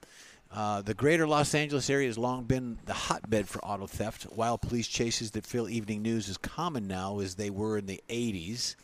Uh, 0.50 0.80
the 0.82 0.94
greater 0.94 1.26
Los 1.26 1.52
Angeles 1.54 1.90
area 1.90 2.06
has 2.06 2.16
long 2.16 2.44
been 2.44 2.78
the 2.86 2.92
hotbed 2.94 3.48
for 3.48 3.62
auto 3.64 3.86
theft. 3.88 4.22
While 4.24 4.56
police 4.56 4.86
chases 4.86 5.32
that 5.32 5.44
fill 5.44 5.68
evening 5.68 6.00
news 6.00 6.28
is 6.28 6.36
common 6.38 6.86
now 6.86 7.18
as 7.18 7.34
they 7.34 7.50
were 7.50 7.76
in 7.76 7.86
the 7.86 8.00
80s. 8.08 8.76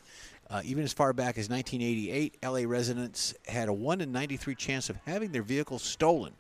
Uh, 0.51 0.61
even 0.65 0.83
as 0.83 0.93
far 0.93 1.13
back 1.13 1.39
as 1.39 1.49
1988, 1.49 2.39
LA 2.43 2.69
residents 2.69 3.35
had 3.47 3.69
a 3.69 3.73
1 3.73 4.01
in 4.01 4.11
93 4.11 4.55
chance 4.57 4.91
of 4.91 4.97
having 5.07 5.31
their 5.31 5.43
vehicle 5.43 5.79
stolen. 5.79 6.33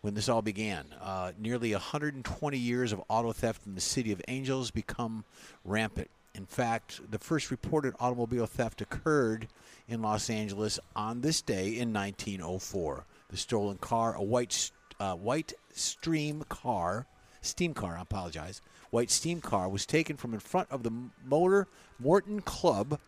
when 0.00 0.12
this 0.12 0.28
all 0.28 0.42
began. 0.42 0.84
Uh, 1.00 1.32
nearly 1.38 1.72
120 1.72 2.58
years 2.58 2.92
of 2.92 3.00
auto 3.08 3.32
theft 3.32 3.62
in 3.64 3.74
the 3.74 3.80
city 3.80 4.12
of 4.12 4.20
Angels 4.28 4.70
become 4.70 5.24
rampant. 5.64 6.10
In 6.34 6.44
fact, 6.44 7.00
the 7.10 7.18
first 7.18 7.50
reported 7.50 7.94
automobile 7.98 8.46
theft 8.46 8.82
occurred 8.82 9.48
in 9.88 10.02
Los 10.02 10.28
Angeles 10.28 10.80
on 10.94 11.22
this 11.22 11.40
day 11.40 11.78
in 11.78 11.92
1904. 11.92 13.06
The 13.30 13.36
stolen 13.36 13.78
car, 13.78 14.14
a 14.14 14.22
white 14.22 14.70
uh, 15.00 15.14
white 15.14 15.54
stream 15.72 16.44
car, 16.48 17.06
steam 17.40 17.72
car, 17.72 17.96
I 17.96 18.02
apologize, 18.02 18.60
white 18.90 19.10
steam 19.10 19.40
car, 19.40 19.68
was 19.68 19.86
taken 19.86 20.16
from 20.16 20.34
in 20.34 20.40
front 20.40 20.70
of 20.70 20.82
the 20.82 20.92
Motor 21.24 21.66
Morton 21.98 22.40
Club. 22.40 22.98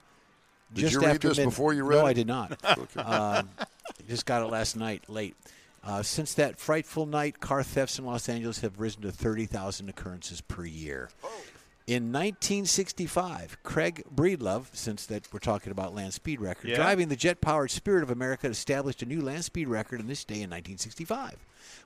Did 0.75 0.81
just 0.83 0.95
you 0.95 1.01
read 1.01 1.11
after 1.11 1.29
this 1.29 1.39
before 1.39 1.73
you 1.75 1.85
read 1.85 1.99
No, 1.99 2.07
it? 2.07 2.11
I 2.11 2.13
did 2.13 2.27
not. 2.27 2.59
um, 2.97 3.49
just 4.09 4.27
got 4.27 4.43
it 4.43 4.47
last 4.47 4.77
night, 4.77 5.09
late. 5.09 5.37
Uh, 5.85 6.03
since 6.03 6.35
that 6.35 6.59
frightful 6.59 7.07
night, 7.07 7.39
car 7.41 7.63
thefts 7.63 7.99
in 7.99 8.05
Los 8.05 8.29
Angeles 8.29 8.61
have 8.61 8.81
risen 8.81 9.03
to 9.03 9.13
30,000 9.13 9.89
occurrences 9.89 10.41
per 10.41 10.65
year. 10.65 11.09
In 11.87 12.11
1965, 12.13 13.59
Craig 13.63 14.03
Breedlove, 14.13 14.75
since 14.75 15.07
that 15.07 15.29
we're 15.33 15.39
talking 15.39 15.71
about 15.71 15.95
land 15.95 16.13
speed 16.15 16.41
record, 16.41 16.71
Yeah. 16.71 16.77
driving 16.77 17.07
the 17.09 17.15
jet-powered 17.15 17.71
Spirit 17.71 18.03
of 18.03 18.11
America, 18.11 18.49
established 18.49 19.03
a 19.03 19.07
new 19.07 19.23
land 19.23 19.45
speed 19.45 19.69
record 19.69 20.01
on 20.01 20.09
this 20.09 20.25
day 20.25 20.43
in 20.43 20.51
1965, 20.51 21.37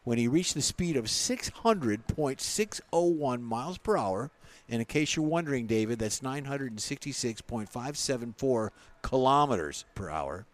when 0.05 0.17
he 0.17 0.27
reached 0.27 0.55
the 0.55 0.63
speed 0.63 0.97
of 0.97 1.11
600.601 1.11 3.43
miles 3.43 3.77
per 3.79 3.99
hour. 3.99 4.31
And 4.71 4.81
in 4.81 4.87
case 4.87 5.17
you're 5.17 5.27
wondering, 5.27 5.67
David, 5.67 5.99
that's 5.99 6.21
966.574 6.21 8.71
kilometers 9.03 9.85
per 9.97 10.09
hour. 10.09 10.47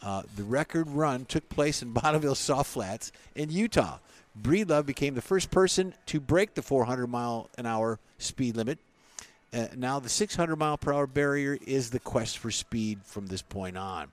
Uh, 0.00 0.22
the 0.36 0.44
record 0.44 0.88
run 0.88 1.24
took 1.24 1.48
place 1.48 1.82
in 1.82 1.92
Bonneville 1.92 2.36
Salt 2.36 2.68
Flats 2.68 3.10
in 3.34 3.50
Utah. 3.50 3.98
Breedlove 4.40 4.86
became 4.86 5.14
the 5.14 5.22
first 5.22 5.50
person 5.50 5.92
to 6.06 6.20
break 6.20 6.54
the 6.54 6.62
400 6.62 7.08
mile 7.08 7.50
an 7.58 7.66
hour 7.66 7.98
speed 8.18 8.54
limit. 8.56 8.78
Uh, 9.52 9.66
now 9.76 9.98
the 9.98 10.08
600 10.08 10.54
mile 10.56 10.78
per 10.78 10.92
hour 10.92 11.08
barrier 11.08 11.58
is 11.66 11.90
the 11.90 11.98
quest 11.98 12.38
for 12.38 12.52
speed 12.52 13.00
from 13.04 13.26
this 13.26 13.42
point 13.42 13.76
on. 13.76 14.12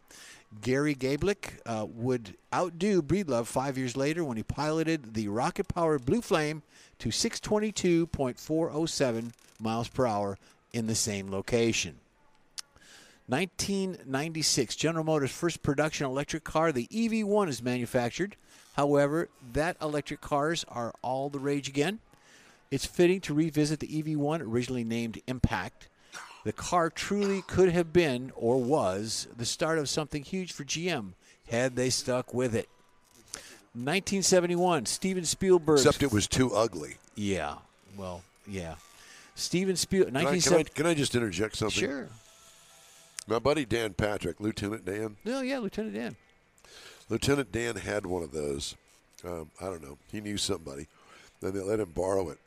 Gary 0.61 0.95
Gabelich 0.95 1.59
uh, 1.65 1.85
would 1.87 2.35
outdo 2.53 3.01
Breedlove 3.01 3.47
five 3.47 3.77
years 3.77 3.97
later 3.97 4.23
when 4.23 4.37
he 4.37 4.43
piloted 4.43 5.13
the 5.13 5.27
rocket 5.27 5.67
powered 5.67 6.05
Blue 6.05 6.21
Flame 6.21 6.63
to 6.99 7.09
622.407 7.09 9.31
miles 9.59 9.87
per 9.87 10.05
hour 10.05 10.37
in 10.73 10.87
the 10.87 10.95
same 10.95 11.29
location. 11.29 11.99
1996, 13.27 14.75
General 14.75 15.03
Motors' 15.03 15.31
first 15.31 15.63
production 15.63 16.05
electric 16.05 16.43
car, 16.43 16.71
the 16.71 16.87
EV1, 16.87 17.47
is 17.47 17.63
manufactured. 17.63 18.35
However, 18.75 19.29
that 19.53 19.77
electric 19.81 20.21
cars 20.21 20.63
are 20.67 20.93
all 21.01 21.29
the 21.29 21.39
rage 21.39 21.67
again. 21.67 21.99
It's 22.69 22.85
fitting 22.85 23.21
to 23.21 23.33
revisit 23.33 23.79
the 23.79 23.87
EV1, 23.87 24.41
originally 24.41 24.83
named 24.83 25.21
Impact. 25.27 25.89
The 26.45 26.53
car 26.53 26.91
truly 26.91 27.41
could 27.41 27.69
have 27.69 27.91
been, 27.91 28.31
or 28.35 28.61
was, 28.61 29.27
the 29.35 29.45
start 29.45 29.79
of 29.79 29.89
something 29.89 30.23
huge 30.23 30.53
for 30.53 30.63
GM 30.63 31.13
had 31.49 31.75
they 31.75 31.89
stuck 31.89 32.35
with 32.35 32.53
it. 32.53 32.69
1971, 33.73 34.85
Steven 34.85 35.25
Spielberg. 35.25 35.79
Except 35.79 36.03
it 36.03 36.13
was 36.13 36.27
too 36.27 36.53
ugly. 36.53 36.97
Yeah, 37.15 37.55
well, 37.97 38.21
yeah. 38.47 38.75
Steven 39.33 39.75
Spielberg. 39.75 40.13
Can 40.13 40.17
I, 40.17 40.19
can, 40.19 40.27
I, 40.27 40.31
1970. 40.33 40.73
can 40.75 40.85
I 40.85 40.93
just 40.93 41.15
interject 41.15 41.55
something? 41.57 41.79
Sure. 41.79 42.09
My 43.27 43.39
buddy 43.39 43.65
Dan 43.65 43.95
Patrick, 43.95 44.39
Lieutenant 44.39 44.85
Dan, 44.85 45.17
No, 45.25 45.41
yeah, 45.41 45.57
Lieutenant 45.57 45.95
Dan. 45.95 46.15
Lieutenant 47.09 47.51
Dan 47.51 47.75
had 47.75 48.05
one 48.05 48.21
of 48.21 48.31
those. 48.31 48.75
Um, 49.23 49.49
I 49.59 49.65
don't 49.65 49.81
know. 49.81 49.97
He 50.11 50.21
knew 50.21 50.37
somebody. 50.37 50.85
Then 51.41 51.55
they 51.55 51.61
let 51.61 51.79
him 51.79 51.89
borrow 51.89 52.29
it. 52.29 52.37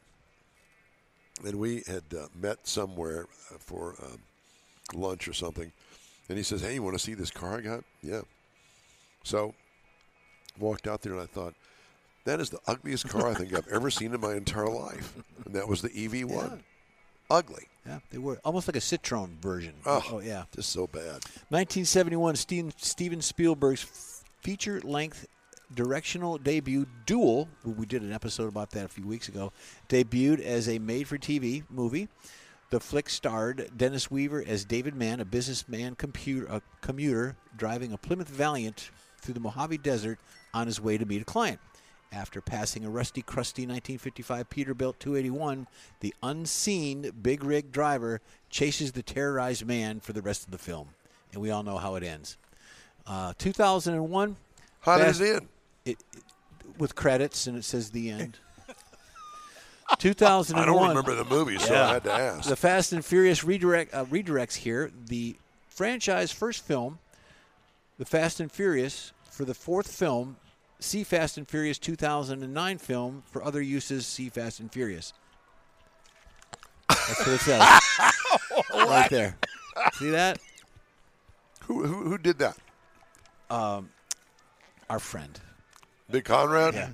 And 1.44 1.58
we 1.58 1.82
had 1.86 2.04
uh, 2.16 2.26
met 2.34 2.66
somewhere 2.66 3.26
uh, 3.50 3.58
for 3.58 3.94
um, 4.02 4.18
lunch 4.94 5.28
or 5.28 5.32
something. 5.32 5.72
And 6.28 6.36
he 6.36 6.44
says, 6.44 6.60
Hey, 6.60 6.74
you 6.74 6.82
want 6.82 6.96
to 6.96 7.02
see 7.02 7.14
this 7.14 7.30
car 7.30 7.58
I 7.58 7.60
got? 7.60 7.84
Yeah. 8.02 8.22
So 9.24 9.54
walked 10.58 10.86
out 10.88 11.02
there 11.02 11.12
and 11.12 11.22
I 11.22 11.26
thought, 11.26 11.54
that 12.24 12.40
is 12.40 12.50
the 12.50 12.60
ugliest 12.66 13.08
car 13.08 13.28
I 13.28 13.34
think 13.34 13.54
I've 13.54 13.68
ever 13.68 13.90
seen 13.90 14.12
in 14.12 14.20
my 14.20 14.34
entire 14.34 14.68
life. 14.68 15.14
And 15.46 15.54
that 15.54 15.66
was 15.68 15.82
the 15.82 15.90
EV1. 15.90 16.28
Yeah. 17.30 17.36
Ugly. 17.36 17.68
Yeah, 17.86 17.98
they 18.10 18.16
were 18.16 18.40
almost 18.42 18.68
like 18.68 18.76
a 18.76 18.80
Citroen 18.80 19.36
version. 19.42 19.74
Oh, 19.84 20.22
yeah. 20.24 20.44
Just 20.54 20.70
so 20.70 20.86
bad. 20.86 21.24
1971, 21.50 22.36
Steven, 22.36 22.72
Steven 22.78 23.20
Spielberg's 23.20 24.24
feature 24.40 24.80
length 24.80 25.26
directional 25.74 26.38
debut, 26.38 26.86
Duel, 27.06 27.48
we 27.64 27.86
did 27.86 28.02
an 28.02 28.12
episode 28.12 28.48
about 28.48 28.70
that 28.70 28.84
a 28.84 28.88
few 28.88 29.06
weeks 29.06 29.28
ago, 29.28 29.52
debuted 29.88 30.40
as 30.40 30.68
a 30.68 30.78
made 30.78 31.08
for 31.08 31.18
TV 31.18 31.64
movie. 31.70 32.08
The 32.70 32.80
flick 32.80 33.08
starred 33.08 33.70
Dennis 33.76 34.10
Weaver 34.10 34.44
as 34.46 34.64
David 34.64 34.94
Mann, 34.94 35.20
a 35.20 35.24
businessman 35.24 35.94
computer, 35.94 36.46
a 36.46 36.62
commuter 36.82 37.36
driving 37.56 37.92
a 37.92 37.96
Plymouth 37.96 38.28
Valiant 38.28 38.90
through 39.20 39.34
the 39.34 39.40
Mojave 39.40 39.78
Desert 39.78 40.18
on 40.52 40.66
his 40.66 40.80
way 40.80 40.98
to 40.98 41.06
meet 41.06 41.22
a 41.22 41.24
client. 41.24 41.60
After 42.12 42.40
passing 42.40 42.84
a 42.84 42.90
rusty, 42.90 43.20
crusty 43.20 43.62
1955 43.62 44.48
Peterbilt 44.48 44.98
281, 44.98 45.66
the 46.00 46.14
unseen 46.22 47.10
big 47.22 47.44
rig 47.44 47.70
driver 47.70 48.20
chases 48.48 48.92
the 48.92 49.02
terrorized 49.02 49.66
man 49.66 50.00
for 50.00 50.14
the 50.14 50.22
rest 50.22 50.44
of 50.44 50.50
the 50.50 50.58
film. 50.58 50.88
And 51.32 51.42
we 51.42 51.50
all 51.50 51.62
know 51.62 51.76
how 51.76 51.96
it 51.96 52.02
ends. 52.02 52.38
Uh, 53.06 53.34
2001. 53.38 54.36
How 54.80 54.98
Fast- 54.98 55.20
it 55.20 55.36
end? 55.36 55.48
It, 55.88 55.98
it- 56.14 56.22
with 56.78 56.94
credits, 56.94 57.46
and 57.48 57.56
it 57.58 57.64
says 57.64 57.90
the 57.90 58.08
end. 58.10 58.38
2001. 59.98 60.62
I 60.62 60.66
don't 60.66 60.88
remember 60.88 61.14
the 61.16 61.24
movie, 61.24 61.58
so 61.58 61.74
I 61.74 61.94
had 61.94 62.04
to 62.04 62.12
ask. 62.12 62.48
The 62.48 62.54
Fast 62.54 62.92
and 62.92 63.04
Furious 63.04 63.42
redirect 63.42 63.92
uh, 63.94 64.04
redirects 64.04 64.54
here. 64.54 64.92
The 65.06 65.36
franchise 65.68 66.30
first 66.30 66.64
film, 66.64 67.00
The 67.98 68.04
Fast 68.04 68.38
and 68.38 68.52
Furious, 68.52 69.12
for 69.30 69.44
the 69.44 69.54
fourth 69.54 69.90
film, 69.90 70.36
see 70.78 71.02
Fast 71.02 71.36
and 71.36 71.48
Furious 71.48 71.78
2009 71.78 72.78
film. 72.78 73.24
For 73.26 73.42
other 73.42 73.60
uses, 73.62 74.06
see 74.06 74.28
Fast 74.28 74.60
and 74.60 74.70
Furious. 74.72 75.12
That's 76.88 77.18
what 77.26 77.28
it 77.28 77.40
says. 77.40 77.80
right 78.88 79.10
there. 79.10 79.36
See 79.94 80.10
that? 80.10 80.38
Who, 81.62 81.84
who, 81.84 82.10
who 82.10 82.18
did 82.18 82.38
that? 82.38 82.56
Um, 83.50 83.90
Our 84.88 84.98
friend. 85.00 85.38
Big 86.10 86.24
Conrad? 86.24 86.74
Yeah. 86.74 86.88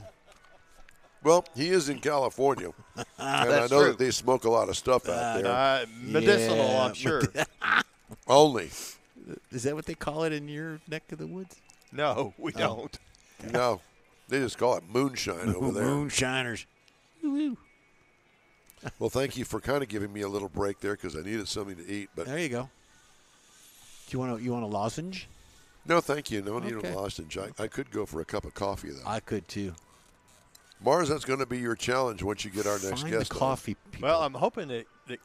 Well, 1.22 1.44
he 1.54 1.70
is 1.70 1.88
in 1.88 2.00
California. 2.00 2.70
and 2.96 3.06
I 3.18 3.60
know 3.60 3.68
true. 3.68 3.84
that 3.88 3.98
they 3.98 4.10
smoke 4.10 4.44
a 4.44 4.50
lot 4.50 4.68
of 4.68 4.76
stuff 4.76 5.08
out 5.08 5.42
there. 5.42 5.50
Uh, 5.50 5.86
medicinal, 6.02 6.56
Yeah, 6.56 6.84
I'm 6.84 6.94
sure. 6.94 7.22
Only. 8.28 8.70
Is 9.50 9.62
that 9.62 9.74
what 9.74 9.86
they 9.86 9.94
call 9.94 10.24
it 10.24 10.32
in 10.32 10.48
your 10.48 10.80
neck 10.88 11.10
of 11.12 11.18
the 11.18 11.26
woods? 11.26 11.56
no, 11.92 12.34
we 12.38 12.52
don't. 12.52 12.98
No. 13.52 13.80
They 14.28 14.38
just 14.40 14.58
call 14.58 14.76
it 14.76 14.84
moonshine 14.90 15.54
over 15.54 15.70
there. 15.72 15.84
Moonshiners. 15.84 16.66
Well, 18.98 19.10
thank 19.10 19.36
you 19.36 19.44
for 19.44 19.60
kind 19.60 19.82
of 19.82 19.88
giving 19.88 20.12
me 20.12 20.22
a 20.22 20.28
little 20.28 20.48
break 20.48 20.80
there 20.80 20.92
because 20.92 21.16
I 21.16 21.20
needed 21.20 21.48
something 21.48 21.76
to 21.76 21.86
eat. 21.86 22.10
But 22.14 22.26
There 22.26 22.38
you 22.38 22.48
go. 22.48 22.62
Do 22.62 24.16
you 24.16 24.18
want 24.18 24.38
to? 24.38 24.44
You 24.44 24.52
want 24.52 24.64
a 24.64 24.68
lozenge? 24.68 25.26
No, 25.86 26.00
thank 26.00 26.30
you. 26.30 26.42
No 26.42 26.58
need 26.58 26.72
Okay. 26.74 26.88
of 26.88 26.94
lozenge. 26.94 27.36
I, 27.38 27.50
I 27.62 27.66
could 27.68 27.90
go 27.90 28.06
for 28.06 28.20
a 28.20 28.24
cup 28.24 28.44
of 28.44 28.54
coffee, 28.54 28.90
though. 28.90 29.02
I 29.06 29.20
could 29.20 29.46
too. 29.48 29.74
Mars, 30.82 31.08
that's 31.08 31.24
going 31.24 31.38
to 31.38 31.46
be 31.46 31.58
your 31.58 31.74
challenge 31.76 32.22
once 32.22 32.44
you 32.44 32.50
get 32.50 32.66
our 32.66 32.78
next 32.78 33.02
Find 33.02 33.12
guest. 33.12 33.30
the 33.30 33.38
coffee 33.38 33.76
people. 33.90 34.08
Well, 34.08 34.22
I'm 34.22 34.34
hoping 34.34 34.68
that, 34.68 34.86
that 35.08 35.18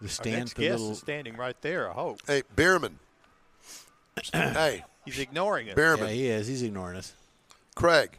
the 0.00 0.04
our 0.06 0.08
stand, 0.08 0.38
next 0.38 0.54
the 0.54 0.62
guest 0.62 0.78
little. 0.80 0.92
is 0.92 0.98
standing 0.98 1.36
right 1.36 1.60
there. 1.62 1.88
I 1.90 1.92
hope 1.92 2.20
Hey, 2.26 2.42
Behrman. 2.56 2.98
hey, 4.32 4.82
he's 5.04 5.18
ignoring 5.18 5.68
us. 5.68 5.74
Behrman. 5.74 6.08
Yeah, 6.08 6.14
he 6.14 6.26
is. 6.28 6.46
He's 6.48 6.62
ignoring 6.62 6.96
us. 6.96 7.12
Craig. 7.74 8.18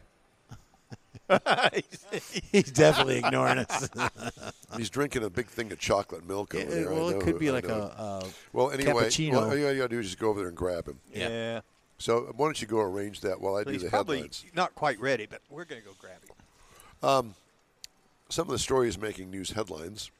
He's 2.52 2.70
definitely 2.72 3.18
ignoring 3.18 3.58
us. 3.58 3.88
He's 4.76 4.90
drinking 4.90 5.24
a 5.24 5.30
big 5.30 5.46
thing 5.46 5.70
of 5.72 5.78
chocolate 5.78 6.26
milk 6.26 6.54
over 6.54 6.64
there. 6.70 6.90
I 6.90 6.94
well, 6.94 7.08
it 7.10 7.20
could 7.20 7.38
be 7.38 7.48
I 7.50 7.52
like 7.52 7.68
a, 7.68 7.72
a 7.74 8.26
Well, 8.52 8.70
anyway, 8.70 8.92
cappuccino. 8.92 9.32
well, 9.32 9.50
all 9.50 9.56
you 9.56 9.76
got 9.78 9.82
to 9.84 9.88
do 9.88 9.98
is 10.00 10.06
just 10.06 10.18
go 10.18 10.30
over 10.30 10.40
there 10.40 10.48
and 10.48 10.56
grab 10.56 10.86
him. 10.88 10.98
Yeah. 11.12 11.28
yeah. 11.28 11.60
So 11.98 12.32
why 12.36 12.46
don't 12.46 12.60
you 12.60 12.66
go 12.68 12.78
arrange 12.80 13.20
that 13.22 13.40
while 13.40 13.56
I 13.56 13.60
So 13.60 13.64
do 13.64 13.70
he's 13.72 13.82
the 13.82 13.90
probably 13.90 14.16
headlines? 14.18 14.44
not 14.54 14.74
quite 14.74 15.00
ready, 15.00 15.26
but 15.26 15.40
we're 15.50 15.64
going 15.64 15.80
to 15.82 15.86
go 15.86 15.94
grab 16.00 16.22
him. 16.22 17.08
Um, 17.08 17.34
some 18.28 18.46
of 18.46 18.52
the 18.52 18.58
stories 18.58 18.98
making 18.98 19.30
news 19.30 19.50
headlines. 19.50 20.10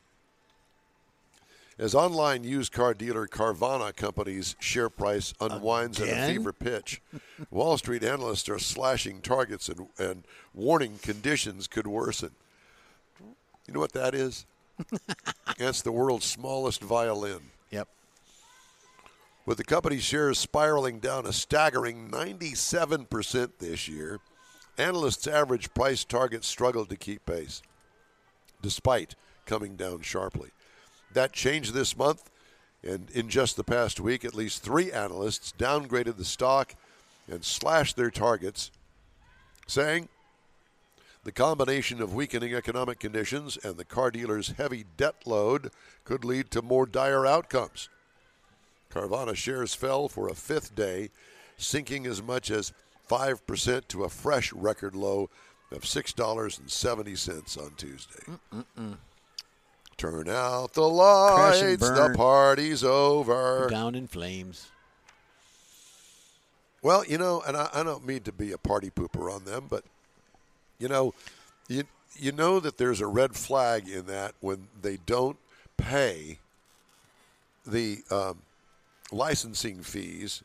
As 1.79 1.95
online 1.95 2.43
used 2.43 2.73
car 2.73 2.93
dealer 2.93 3.29
Carvana 3.29 3.95
Company's 3.95 4.57
share 4.59 4.91
price 4.91 5.33
unwinds 5.41 6.01
at 6.01 6.09
a 6.09 6.33
fever 6.33 6.53
pitch, 6.53 7.01
Wall 7.51 7.79
Street 7.79 8.03
analysts 8.03 8.49
are 8.49 8.59
slashing 8.59 9.21
targets 9.21 9.69
and, 9.69 9.87
and 9.97 10.25
warning 10.53 10.99
conditions 11.01 11.69
could 11.69 11.87
worsen. 11.87 12.33
You 13.67 13.75
know 13.75 13.81
what 13.81 13.93
that 13.93 14.13
is? 14.13 14.45
That's 15.59 15.83
the 15.83 15.93
world's 15.93 16.27
smallest 16.27 16.81
violin. 16.81 17.43
Yep. 17.71 17.87
With 19.47 19.59
the 19.59 19.65
company's 19.65 20.03
shares 20.03 20.39
spiraling 20.39 20.99
down 20.99 21.27
a 21.27 21.33
staggering 21.33 22.11
97% 22.11 23.51
this 23.61 23.87
year, 23.87 24.19
analysts' 24.77 25.29
average 25.29 25.73
price 25.75 26.05
targets 26.05 26.49
struggled 26.49 26.89
to 26.89 26.97
keep 26.97 27.25
pace, 27.25 27.63
despite 28.61 29.15
coming 29.47 29.77
down 29.77 30.01
sharply. 30.03 30.51
That 31.13 31.33
changed 31.33 31.75
this 31.75 31.97
month, 31.97 32.31
and 32.83 33.11
in 33.11 33.29
just 33.29 33.57
the 33.57 33.65
past 33.65 33.99
week, 34.01 34.25
at 34.25 34.35
least 34.35 34.63
three 34.63 34.93
analysts 34.93 35.53
downgraded 35.59 36.17
the 36.17 36.25
stock 36.25 36.75
and 37.31 37.45
slashed 37.45 37.97
their 37.97 38.11
targets, 38.11 38.71
saying 39.67 40.09
the 41.25 41.33
combination 41.33 42.01
of 42.01 42.15
weakening 42.15 42.55
economic 42.55 42.99
conditions 42.99 43.59
and 43.63 43.77
the 43.77 43.85
car 43.85 44.11
dealer's 44.11 44.53
heavy 44.53 44.85
debt 44.97 45.17
load 45.27 45.71
could 46.05 46.25
lead 46.25 46.51
to 46.53 46.63
more 46.63 46.87
dire 46.87 47.27
outcomes. 47.27 47.89
Carvana 48.91 49.35
shares 49.35 49.75
fell 49.75 50.09
for 50.09 50.29
a 50.29 50.35
fifth 50.35 50.75
day, 50.75 51.11
sinking 51.59 52.07
as 52.07 52.23
much 52.23 52.51
as 52.51 52.73
5% 53.11 53.89
to 53.89 54.05
a 54.05 54.09
fresh 54.09 54.53
record 54.53 54.95
low 54.95 55.29
of 55.71 55.83
$6.70 55.83 57.59
on 57.59 57.75
Tuesday. 57.77 58.39
Mm-mm-mm. 58.55 58.97
Turn 59.99 60.29
out 60.29 60.75
the 60.75 60.89
lights, 60.89 61.81
the 61.81 62.15
party's 62.17 62.85
over. 62.85 63.67
Down 63.69 63.97
in 63.97 64.07
flames. 64.07 64.69
Well, 66.83 67.05
you 67.05 67.19
know, 67.19 67.43
and 67.45 67.57
I, 67.57 67.69
I 67.75 67.83
don't 67.83 68.07
mean 68.07 68.21
to 68.23 68.33
be 68.33 68.53
a 68.53 68.59
party 68.59 68.91
pooper 68.91 69.35
on 69.35 69.45
them, 69.45 69.67
but 69.69 69.83
you 70.79 70.87
know, 70.87 71.15
you 71.69 71.83
you 72.15 72.31
know 72.31 72.61
that 72.61 72.79
there's 72.79 73.01
a 73.01 73.09
red 73.09 73.35
flag 73.35 73.89
in 73.89 74.07
that 74.07 74.35
when 74.41 74.69
they 74.81 74.99
don't 75.05 75.37
pay 75.77 76.39
the 77.67 77.99
um, 78.13 78.39
licensing 79.11 79.83
fees 79.83 80.45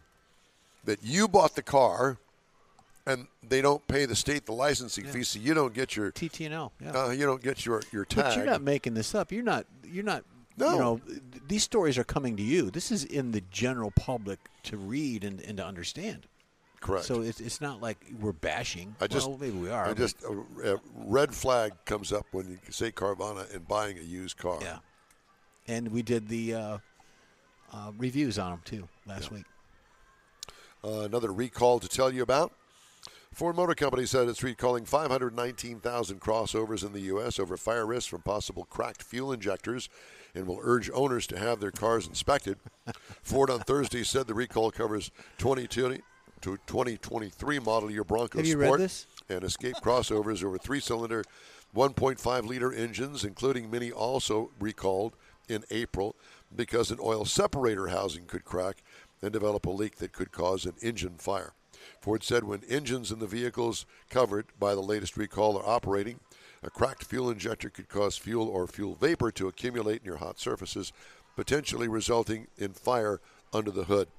that 0.83 0.99
you 1.03 1.27
bought 1.27 1.55
the 1.55 1.61
car 1.61 2.17
and 3.05 3.27
they 3.47 3.61
don't 3.61 3.85
pay 3.87 4.05
the 4.05 4.15
state 4.15 4.45
the 4.45 4.53
licensing 4.53 5.05
yeah. 5.05 5.11
fee, 5.11 5.23
so 5.23 5.39
you 5.39 5.53
don't 5.53 5.73
get 5.73 5.95
your 5.95 6.11
TTNL. 6.11 6.71
Yeah. 6.81 6.91
Uh, 6.91 7.09
you 7.09 7.25
don't 7.25 7.41
get 7.41 7.65
your 7.65 7.81
your 7.91 8.05
tag. 8.05 8.25
But 8.25 8.37
you're 8.37 8.45
not 8.45 8.61
making 8.61 8.93
this 8.93 9.13
up. 9.13 9.31
You're 9.31 9.43
not. 9.43 9.65
You're 9.83 10.03
not. 10.03 10.23
No. 10.57 10.71
You 10.71 10.79
know, 10.79 11.01
these 11.47 11.63
stories 11.63 11.97
are 11.97 12.03
coming 12.03 12.37
to 12.37 12.43
you. 12.43 12.69
This 12.69 12.91
is 12.91 13.03
in 13.03 13.31
the 13.31 13.41
general 13.49 13.91
public 13.91 14.39
to 14.63 14.77
read 14.77 15.23
and, 15.23 15.41
and 15.41 15.57
to 15.57 15.65
understand. 15.65 16.27
Correct. 16.79 17.05
So 17.05 17.21
it's, 17.21 17.39
it's 17.39 17.61
not 17.61 17.81
like 17.81 17.97
we're 18.19 18.33
bashing. 18.33 18.95
I 18.99 19.07
just 19.07 19.27
well, 19.27 19.37
maybe 19.39 19.57
we 19.57 19.69
are. 19.69 19.87
I 19.87 19.93
just 19.93 20.21
a, 20.23 20.73
a 20.73 20.79
red 20.95 21.33
flag 21.33 21.73
comes 21.85 22.11
up 22.11 22.25
when 22.31 22.49
you 22.49 22.59
say 22.69 22.91
Carvana 22.91 23.51
and 23.53 23.67
buying 23.67 23.97
a 23.97 24.01
used 24.01 24.37
car. 24.37 24.59
Yeah. 24.61 24.79
And 25.67 25.87
we 25.93 26.01
did 26.01 26.27
the 26.27 26.53
uh, 26.53 26.77
uh, 27.71 27.91
reviews 27.97 28.37
on 28.37 28.51
them 28.51 28.61
too 28.65 28.87
last 29.07 29.31
yeah. 29.31 29.37
week. 29.37 29.45
Uh, 30.83 31.05
another 31.05 31.31
recall 31.31 31.79
to 31.79 31.87
tell 31.87 32.13
you 32.13 32.21
about. 32.21 32.51
Ford 33.33 33.55
Motor 33.55 33.73
Company 33.73 34.05
said 34.05 34.29
it's 34.29 34.43
recalling 34.43 34.85
519,000 34.85 36.21
crossovers 36.21 36.85
in 36.85 36.93
the 36.93 36.99
U.S. 37.01 37.39
over 37.39 37.57
fire 37.57 37.83
risks 37.83 38.07
from 38.07 38.21
possible 38.21 38.65
cracked 38.65 39.01
fuel 39.01 39.31
injectors 39.31 39.89
and 40.35 40.45
will 40.45 40.59
urge 40.61 40.91
owners 40.93 41.25
to 41.27 41.39
have 41.39 41.59
their 41.59 41.71
cars 41.71 42.05
inspected. 42.05 42.59
Ford 43.23 43.49
on 43.49 43.61
Thursday 43.61 44.03
said 44.03 44.27
the 44.27 44.35
recall 44.35 44.69
covers 44.69 45.09
2020 45.39 46.01
to 46.41 46.57
2023 46.67 47.57
model 47.57 47.89
year 47.89 48.03
Bronco 48.03 48.37
have 48.37 48.45
Sport 48.47 48.79
and 49.29 49.43
Escape 49.43 49.75
crossovers 49.81 50.43
over 50.43 50.59
three 50.59 50.79
cylinder 50.79 51.23
1.5 51.75 52.45
liter 52.45 52.71
engines, 52.71 53.23
including 53.23 53.71
Mini, 53.71 53.91
also 53.91 54.51
recalled 54.59 55.15
in 55.49 55.63
April 55.71 56.15
because 56.55 56.91
an 56.91 56.99
oil 57.01 57.25
separator 57.25 57.87
housing 57.87 58.25
could 58.25 58.45
crack 58.45 58.83
and 59.23 59.33
develop 59.33 59.65
a 59.65 59.71
leak 59.71 59.95
that 59.95 60.13
could 60.13 60.31
cause 60.31 60.65
an 60.65 60.75
engine 60.83 61.15
fire. 61.17 61.53
Ford 62.03 62.21
said 62.21 62.43
when 62.43 62.65
engines 62.67 63.13
in 63.13 63.19
the 63.19 63.27
vehicles 63.27 63.85
covered 64.09 64.47
by 64.59 64.75
the 64.75 64.81
latest 64.81 65.15
recall 65.15 65.57
are 65.57 65.65
operating, 65.65 66.19
a 66.61 66.69
cracked 66.69 67.05
fuel 67.05 67.29
injector 67.29 67.69
could 67.69 67.87
cause 67.87 68.17
fuel 68.17 68.49
or 68.49 68.67
fuel 68.67 68.95
vapor 68.95 69.31
to 69.31 69.47
accumulate 69.47 70.03
near 70.03 70.17
hot 70.17 70.37
surfaces, 70.37 70.91
potentially 71.37 71.87
resulting 71.87 72.47
in 72.57 72.73
fire 72.73 73.21
under 73.53 73.71
the 73.71 73.85
hood. 73.85 74.09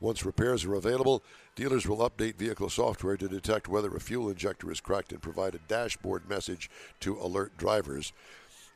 Once 0.00 0.24
repairs 0.24 0.64
are 0.64 0.74
available, 0.74 1.22
dealers 1.56 1.86
will 1.86 1.98
update 1.98 2.36
vehicle 2.36 2.70
software 2.70 3.18
to 3.18 3.28
detect 3.28 3.68
whether 3.68 3.94
a 3.94 4.00
fuel 4.00 4.30
injector 4.30 4.72
is 4.72 4.80
cracked 4.80 5.12
and 5.12 5.20
provide 5.20 5.54
a 5.54 5.68
dashboard 5.68 6.26
message 6.26 6.70
to 7.00 7.20
alert 7.20 7.54
drivers. 7.58 8.14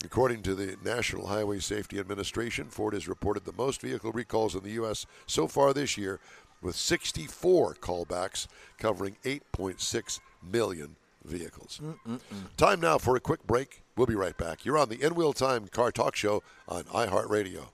According 0.04 0.42
to 0.42 0.54
the 0.54 0.76
National 0.84 1.28
Highway 1.28 1.60
Safety 1.60 1.98
Administration, 1.98 2.66
Ford 2.68 2.92
has 2.92 3.08
reported 3.08 3.46
the 3.46 3.54
most 3.54 3.80
vehicle 3.80 4.12
recalls 4.12 4.54
in 4.54 4.62
the 4.62 4.72
U.S. 4.72 5.06
so 5.26 5.48
far 5.48 5.72
this 5.72 5.96
year, 5.96 6.20
with 6.62 6.76
64 6.76 7.74
callbacks 7.74 8.46
covering 8.78 9.16
8.6 9.24 10.20
million 10.42 10.96
vehicles. 11.24 11.80
Mm-mm-mm. 11.82 12.20
Time 12.56 12.80
now 12.80 12.98
for 12.98 13.16
a 13.16 13.20
quick 13.20 13.46
break. 13.46 13.82
We'll 13.96 14.06
be 14.06 14.14
right 14.14 14.36
back. 14.36 14.64
You're 14.64 14.78
on 14.78 14.88
the 14.88 15.02
In 15.02 15.14
Wheel 15.14 15.32
Time 15.32 15.68
Car 15.68 15.90
Talk 15.90 16.16
Show 16.16 16.42
on 16.68 16.84
iHeartRadio. 16.84 17.68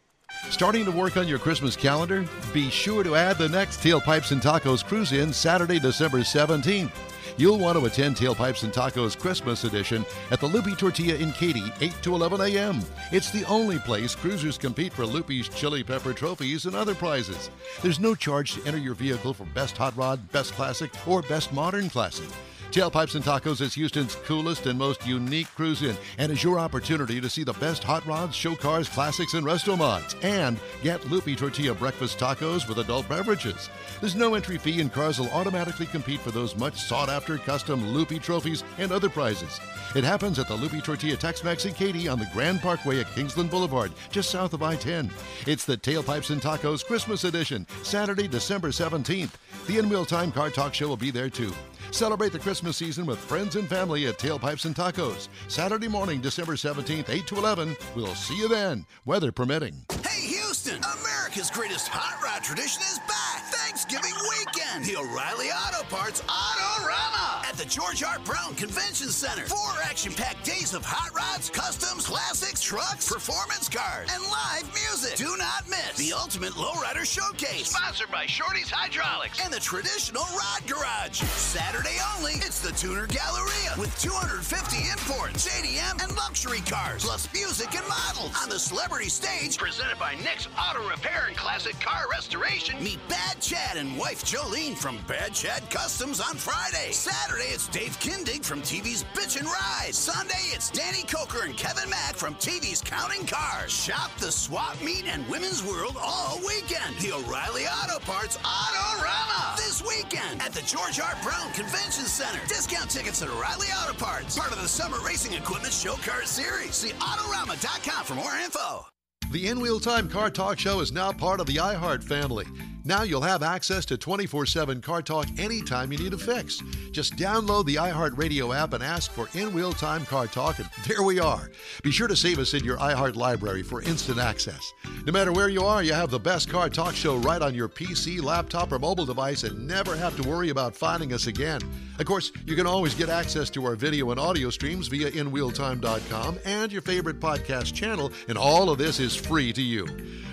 Starting 0.51 0.85
to 0.85 0.91
work 0.91 1.17
on 1.17 1.27
your 1.27 1.39
Christmas 1.39 1.77
calendar? 1.77 2.27
Be 2.53 2.69
sure 2.69 3.03
to 3.03 3.17
add 3.17 3.39
the 3.39 3.49
next 3.49 3.81
Tailpipes 3.81 4.33
and 4.33 4.43
Tacos 4.43 4.85
Cruise 4.85 5.13
In 5.13 5.33
Saturday, 5.33 5.79
December 5.79 6.19
17th. 6.19 6.91
You'll 7.39 7.59
want 7.59 7.79
to 7.79 7.87
attend 7.87 8.17
Tailpipes 8.17 8.63
and 8.63 8.73
Tacos 8.73 9.19
Christmas 9.19 9.65
edition 9.65 10.05
at 10.31 10.41
the 10.41 10.47
Loopy 10.47 10.75
Tortilla 10.75 11.15
in 11.15 11.33
Katy, 11.33 11.73
8 11.81 11.93
to 12.03 12.15
11 12.15 12.41
a.m. 12.43 12.83
It's 13.11 13.31
the 13.31 13.45
only 13.47 13.79
place 13.79 14.15
cruisers 14.15 14.59
compete 14.59 14.93
for 14.93 15.07
Loopy's 15.07 15.49
chili 15.49 15.83
pepper 15.83 16.13
trophies 16.13 16.67
and 16.67 16.77
other 16.77 16.95
prizes. 16.95 17.51
There's 17.81 18.01
no 18.01 18.15
charge 18.15 18.55
to 18.55 18.67
enter 18.67 18.79
your 18.79 18.95
vehicle 18.95 19.33
for 19.33 19.45
Best 19.47 19.77
Hot 19.79 19.97
Rod, 19.97 20.31
Best 20.33 20.53
Classic, 20.53 20.91
or 21.07 21.23
Best 21.23 21.53
Modern 21.53 21.89
Classic. 21.89 22.29
Tailpipes 22.73 23.17
and 23.17 23.23
Tacos 23.23 23.61
is 23.61 23.75
Houston's 23.75 24.15
coolest 24.25 24.65
and 24.65 24.79
most 24.79 25.07
unique 25.07 25.47
cruise 25.55 25.83
in 25.83 25.95
and 26.17 26.33
is 26.33 26.43
your 26.43 26.59
opportunity 26.59 27.21
to 27.21 27.29
see 27.29 27.45
the 27.45 27.53
best 27.55 27.85
hot 27.85 28.05
rods, 28.07 28.35
show 28.35 28.55
cars, 28.55 28.89
classics, 28.89 29.35
and 29.35 29.45
mods. 29.45 30.17
And 30.23 30.59
get 30.83 31.07
Loopy 31.11 31.37
Tortilla 31.37 31.75
breakfast 31.75 32.19
tacos 32.19 32.67
with 32.67 32.79
adult 32.79 33.07
beverages. 33.11 33.69
There's 34.01 34.15
no 34.15 34.35
entry 34.37 34.57
fee, 34.57 34.81
and 34.81 34.91
cars 34.91 35.19
will 35.19 35.29
automatically 35.33 35.85
compete 35.85 36.21
for 36.21 36.31
those 36.31 36.57
much 36.57 36.81
sought 36.81 37.11
after 37.11 37.37
custom 37.37 37.93
Loopy 37.93 38.19
trophies 38.19 38.65
and 38.79 38.91
other 38.91 39.11
prizes. 39.11 39.61
It 39.95 40.03
happens 40.03 40.39
at 40.39 40.49
the 40.49 40.55
Loopy 40.55 40.81
Tortilla 40.81 41.17
Tex 41.17 41.45
Mex 41.45 41.67
in 41.67 41.75
Katy 41.75 42.09
on 42.09 42.19
the 42.19 42.31
Grand 42.33 42.63
Parkway 42.63 43.01
at 43.01 43.15
Kingsland 43.15 43.51
Boulevard, 43.51 43.93
just 44.11 44.31
south 44.31 44.55
of 44.55 44.63
I 44.63 44.77
10. 44.77 45.11
It's 45.47 45.67
the 45.67 45.77
Tailpipes 45.77 46.31
and 46.31 46.41
Tacos 46.41 46.87
Christmas 46.87 47.25
Edition, 47.25 47.67
Saturday, 47.83 48.29
December 48.29 48.69
17th. 48.69 49.33
The 49.67 49.77
In 49.77 49.91
Wheel 49.91 50.07
Time 50.07 50.33
Car 50.33 50.49
Talk 50.49 50.73
Show 50.73 50.89
will 50.89 50.97
be 50.97 51.11
there 51.11 51.29
too. 51.29 51.53
Celebrate 51.91 52.33
the 52.33 52.39
Christmas 52.39 52.77
season 52.77 53.07
with 53.07 53.19
friends 53.19 53.57
and 53.57 53.69
family 53.69 54.07
at 54.07 54.19
Tailpipes 54.19 54.65
and 54.65 54.75
Tacos. 54.75 55.29
Saturday 55.49 55.89
morning, 55.89 56.21
December 56.21 56.55
17th, 56.55 57.11
8 57.11 57.27
to 57.27 57.37
11. 57.37 57.77
We'll 57.95 58.15
see 58.15 58.37
you 58.37 58.49
then, 58.49 58.87
weather 59.05 59.33
permitting. 59.33 59.85
Hey, 60.07 60.27
Houston! 60.27 60.81
America's 60.85 61.51
greatest 61.51 61.89
hot 61.89 62.23
rod 62.23 62.43
tradition 62.43 62.83
is 62.83 62.99
back. 63.01 63.43
Thanksgiving 63.53 64.15
weekend. 64.29 64.85
The 64.85 64.97
O'Reilly 64.97 65.49
Auto 65.49 65.83
Parts 65.85 66.21
Autorama 66.23 67.12
at 67.53 67.59
the 67.59 67.65
George 67.67 68.03
R. 68.03 68.19
Brown 68.25 68.55
Convention 68.55 69.09
Center. 69.09 69.45
Four 69.47 69.75
action-packed 69.85 70.45
days 70.45 70.73
of 70.73 70.83
hot 70.85 71.13
rods, 71.15 71.51
customs, 71.51 72.07
classics, 72.07 72.63
trucks, 72.63 73.11
performance 73.13 73.69
cars, 73.69 74.09
and 74.13 74.23
live 74.25 74.65
music. 74.73 75.17
Do 75.17 75.37
not 75.37 75.69
miss 75.69 75.93
the 75.99 76.13
Ultimate 76.15 76.53
Lowrider 76.55 77.05
Showcase, 77.05 77.69
sponsored 77.69 78.11
by 78.11 78.25
Shorty's 78.25 78.71
Hydraulics 78.71 79.39
and 79.45 79.53
the 79.53 79.61
Traditional 79.61 80.25
Rod 80.33 80.63
Garage. 80.67 81.21
Saturday 81.37 81.97
only, 82.17 82.41
it's 82.41 82.61
the 82.61 82.73
Tuner 82.73 83.07
Galleria 83.07 83.77
with 83.77 83.93
250 84.01 84.89
imports, 84.89 85.45
JDM, 85.45 86.03
and 86.03 86.17
luxury 86.17 86.61
cars, 86.65 87.05
plus 87.05 87.29
music 87.35 87.77
and 87.77 87.87
models 87.89 88.33
on 88.43 88.49
the 88.49 88.59
celebrity 88.59 89.11
stage 89.11 89.59
presented 89.59 89.99
by 89.99 90.15
Nick's 90.17 90.49
Auto 90.57 90.89
Repair 90.89 91.29
and 91.29 91.37
Classic 91.37 91.79
Car 91.81 92.09
Restoration. 92.11 92.83
Meet 92.83 93.01
Bad 93.09 93.41
Chad 93.41 93.77
and 93.77 93.99
wife 93.99 94.25
Jolene 94.25 94.77
from 94.77 94.97
Bad 95.07 95.35
Chad 95.35 95.69
Customs 95.69 96.21
on 96.21 96.37
Friday. 96.37 96.93
Saturday, 96.93 97.52
it's 97.53 97.69
Dave 97.69 97.99
Kindig 98.01 98.43
from 98.43 98.63
TV's 98.63 99.05
Bitchin' 99.15 99.45
Ride. 99.45 99.95
Sunday, 99.95 100.43
it's 100.55 100.71
Danny 100.71 101.03
Koker 101.03 101.45
and 101.45 101.55
Kevin 101.55 101.91
Mack 101.91 102.15
from 102.15 102.35
TV's 102.37 102.81
Counting 102.81 103.27
Cars. 103.27 103.71
Shop 103.71 104.11
the 104.19 104.33
swap 104.33 104.81
meet 104.83 105.05
and 105.07 105.29
women's 105.29 105.63
world 105.63 105.97
all 106.01 106.39
weekend. 106.39 106.97
The 106.99 107.13
O'Reilly 107.13 107.65
Auto 107.67 107.99
Parts 108.07 108.39
Autorama 108.39 109.55
this 109.59 109.83
weekend 109.83 110.41
at 110.41 110.53
the 110.53 110.63
George 110.63 110.99
R. 110.99 111.15
Brown 111.23 111.53
Convention 111.53 112.07
Center. 112.07 112.41
Discount 112.49 112.89
tickets 112.89 113.21
at 113.21 113.29
O'Reilly 113.29 113.69
Auto 113.83 113.93
Parts, 114.03 114.39
part 114.39 114.53
of 114.53 114.63
the 114.63 114.69
Summit 114.69 115.03
Racing 115.05 115.35
Equipment 115.35 115.75
Show 115.75 115.95
Car 115.97 116.25
Series. 116.25 116.75
See 116.75 116.93
Autorama.com 116.93 118.05
for 118.07 118.15
more 118.15 118.35
info. 118.43 118.87
The 119.31 119.49
In 119.49 119.61
Wheel 119.61 119.79
Time 119.79 120.09
Car 120.09 120.31
Talk 120.31 120.59
Show 120.59 120.81
is 120.81 120.91
now 120.91 121.13
part 121.13 121.41
of 121.41 121.47
the 121.47 121.57
iHeart 121.57 122.03
family. 122.03 122.47
Now 122.85 123.05
you'll 123.05 123.23
have 123.23 123.45
access 123.45 123.85
to 123.87 123.97
24 123.97 124.47
7 124.47 124.81
Car 124.81 125.03
Talk 125.03 125.29
anytime 125.39 125.93
you 125.93 125.99
need 125.99 126.15
a 126.15 126.19
fix. 126.19 126.61
Just 126.91 127.17
download 127.17 127.65
the 127.65 127.77
iHeartRadio 127.77 128.57
app 128.57 128.73
and 128.73 128.83
ask 128.83 129.13
for 129.13 129.29
In 129.35 129.55
Wheel 129.55 129.73
Time 129.73 130.05
Car 130.05 130.27
Talk, 130.27 130.59
and 130.59 130.69
there 130.89 131.03
we 131.03 131.21
are. 131.21 131.51
Be 131.85 131.93
sure 131.93 132.09
to 132.09 132.17
save 132.17 132.41
us 132.41 132.55
in 132.55 132.65
your 132.65 132.79
iHeart 132.79 133.15
library 133.15 133.63
for 133.63 133.83
instant 133.83 134.19
access. 134.19 134.73
No 135.07 135.13
matter 135.13 135.33
where 135.33 135.49
you 135.49 135.63
are, 135.63 135.83
you 135.83 135.93
have 135.93 136.11
the 136.11 136.19
best 136.19 136.49
Car 136.49 136.69
Talk 136.69 136.95
show 136.95 137.17
right 137.19 137.41
on 137.41 137.55
your 137.55 137.69
PC, 137.69 138.21
laptop, 138.21 138.73
or 138.73 138.81
mobile 138.81 139.07
device 139.07 139.45
and 139.45 139.67
never 139.67 139.97
have 139.97 140.17
to 140.21 140.29
worry 140.29 140.51
about 140.51 140.75
finding 140.75 141.13
us 141.13 141.29
again. 141.29 141.61
Of 142.01 142.07
course, 142.07 142.33
you 142.47 142.57
can 142.57 142.67
always 142.67 142.95
get 142.95 143.09
access 143.09 143.49
to 143.51 143.65
our 143.65 143.77
video 143.77 144.11
and 144.11 144.19
audio 144.19 144.51
streams 144.51 144.89
via 144.89 145.11
InWheelTime.com 145.11 146.39
and 146.45 146.73
your 146.73 146.83
favorite 146.83 147.21
podcast 147.21 147.75
channel, 147.75 148.11
and 148.29 148.37
all 148.37 148.71
of 148.71 148.79
this 148.79 148.99
is 148.99 149.15
free 149.15 149.53
to 149.53 149.63
you. 149.63 149.87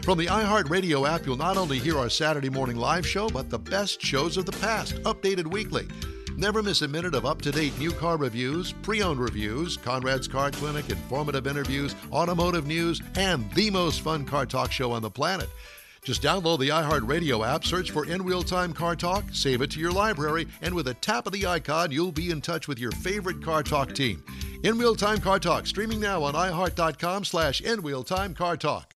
From 0.09 0.17
the 0.17 0.25
iHeartRadio 0.25 1.07
app, 1.07 1.27
you'll 1.27 1.37
not 1.37 1.55
only 1.55 1.77
hear 1.77 1.95
our 1.99 2.09
Saturday 2.09 2.49
morning 2.49 2.77
live 2.77 3.05
show, 3.05 3.29
but 3.29 3.47
the 3.47 3.59
best 3.59 4.01
shows 4.01 4.37
of 4.37 4.47
the 4.47 4.51
past, 4.53 4.95
updated 5.03 5.45
weekly. 5.45 5.87
Never 6.35 6.63
miss 6.63 6.81
a 6.81 6.87
minute 6.87 7.13
of 7.13 7.27
up 7.27 7.43
to 7.43 7.51
date 7.51 7.77
new 7.77 7.91
car 7.91 8.17
reviews, 8.17 8.73
pre 8.81 9.03
owned 9.03 9.19
reviews, 9.19 9.77
Conrad's 9.77 10.27
Car 10.27 10.49
Clinic, 10.49 10.89
informative 10.89 11.45
interviews, 11.45 11.95
automotive 12.11 12.65
news, 12.65 13.03
and 13.17 13.51
the 13.53 13.69
most 13.69 14.01
fun 14.01 14.25
car 14.25 14.47
talk 14.47 14.71
show 14.71 14.91
on 14.91 15.03
the 15.03 15.11
planet. 15.11 15.47
Just 16.03 16.23
download 16.23 16.57
the 16.57 16.69
iHeartRadio 16.69 17.47
app, 17.47 17.63
search 17.63 17.91
for 17.91 18.07
In 18.07 18.23
Wheel 18.23 18.41
Time 18.41 18.73
Car 18.73 18.95
Talk, 18.95 19.25
save 19.31 19.61
it 19.61 19.69
to 19.69 19.79
your 19.79 19.91
library, 19.91 20.47
and 20.63 20.73
with 20.73 20.87
a 20.87 20.95
tap 20.95 21.27
of 21.27 21.33
the 21.33 21.45
icon, 21.45 21.91
you'll 21.91 22.11
be 22.11 22.31
in 22.31 22.41
touch 22.41 22.67
with 22.67 22.79
your 22.79 22.93
favorite 22.93 23.43
Car 23.43 23.61
Talk 23.61 23.93
team. 23.93 24.23
In 24.63 24.79
Wheel 24.79 24.95
Time 24.95 25.19
Car 25.19 25.37
Talk, 25.37 25.67
streaming 25.67 25.99
now 25.99 26.23
on 26.23 26.33
iHeart.com 26.33 27.25
slash 27.25 27.61
In 27.61 27.83
Wheel 27.83 28.03
Time 28.03 28.33
Car 28.33 28.57
Talk. 28.57 28.95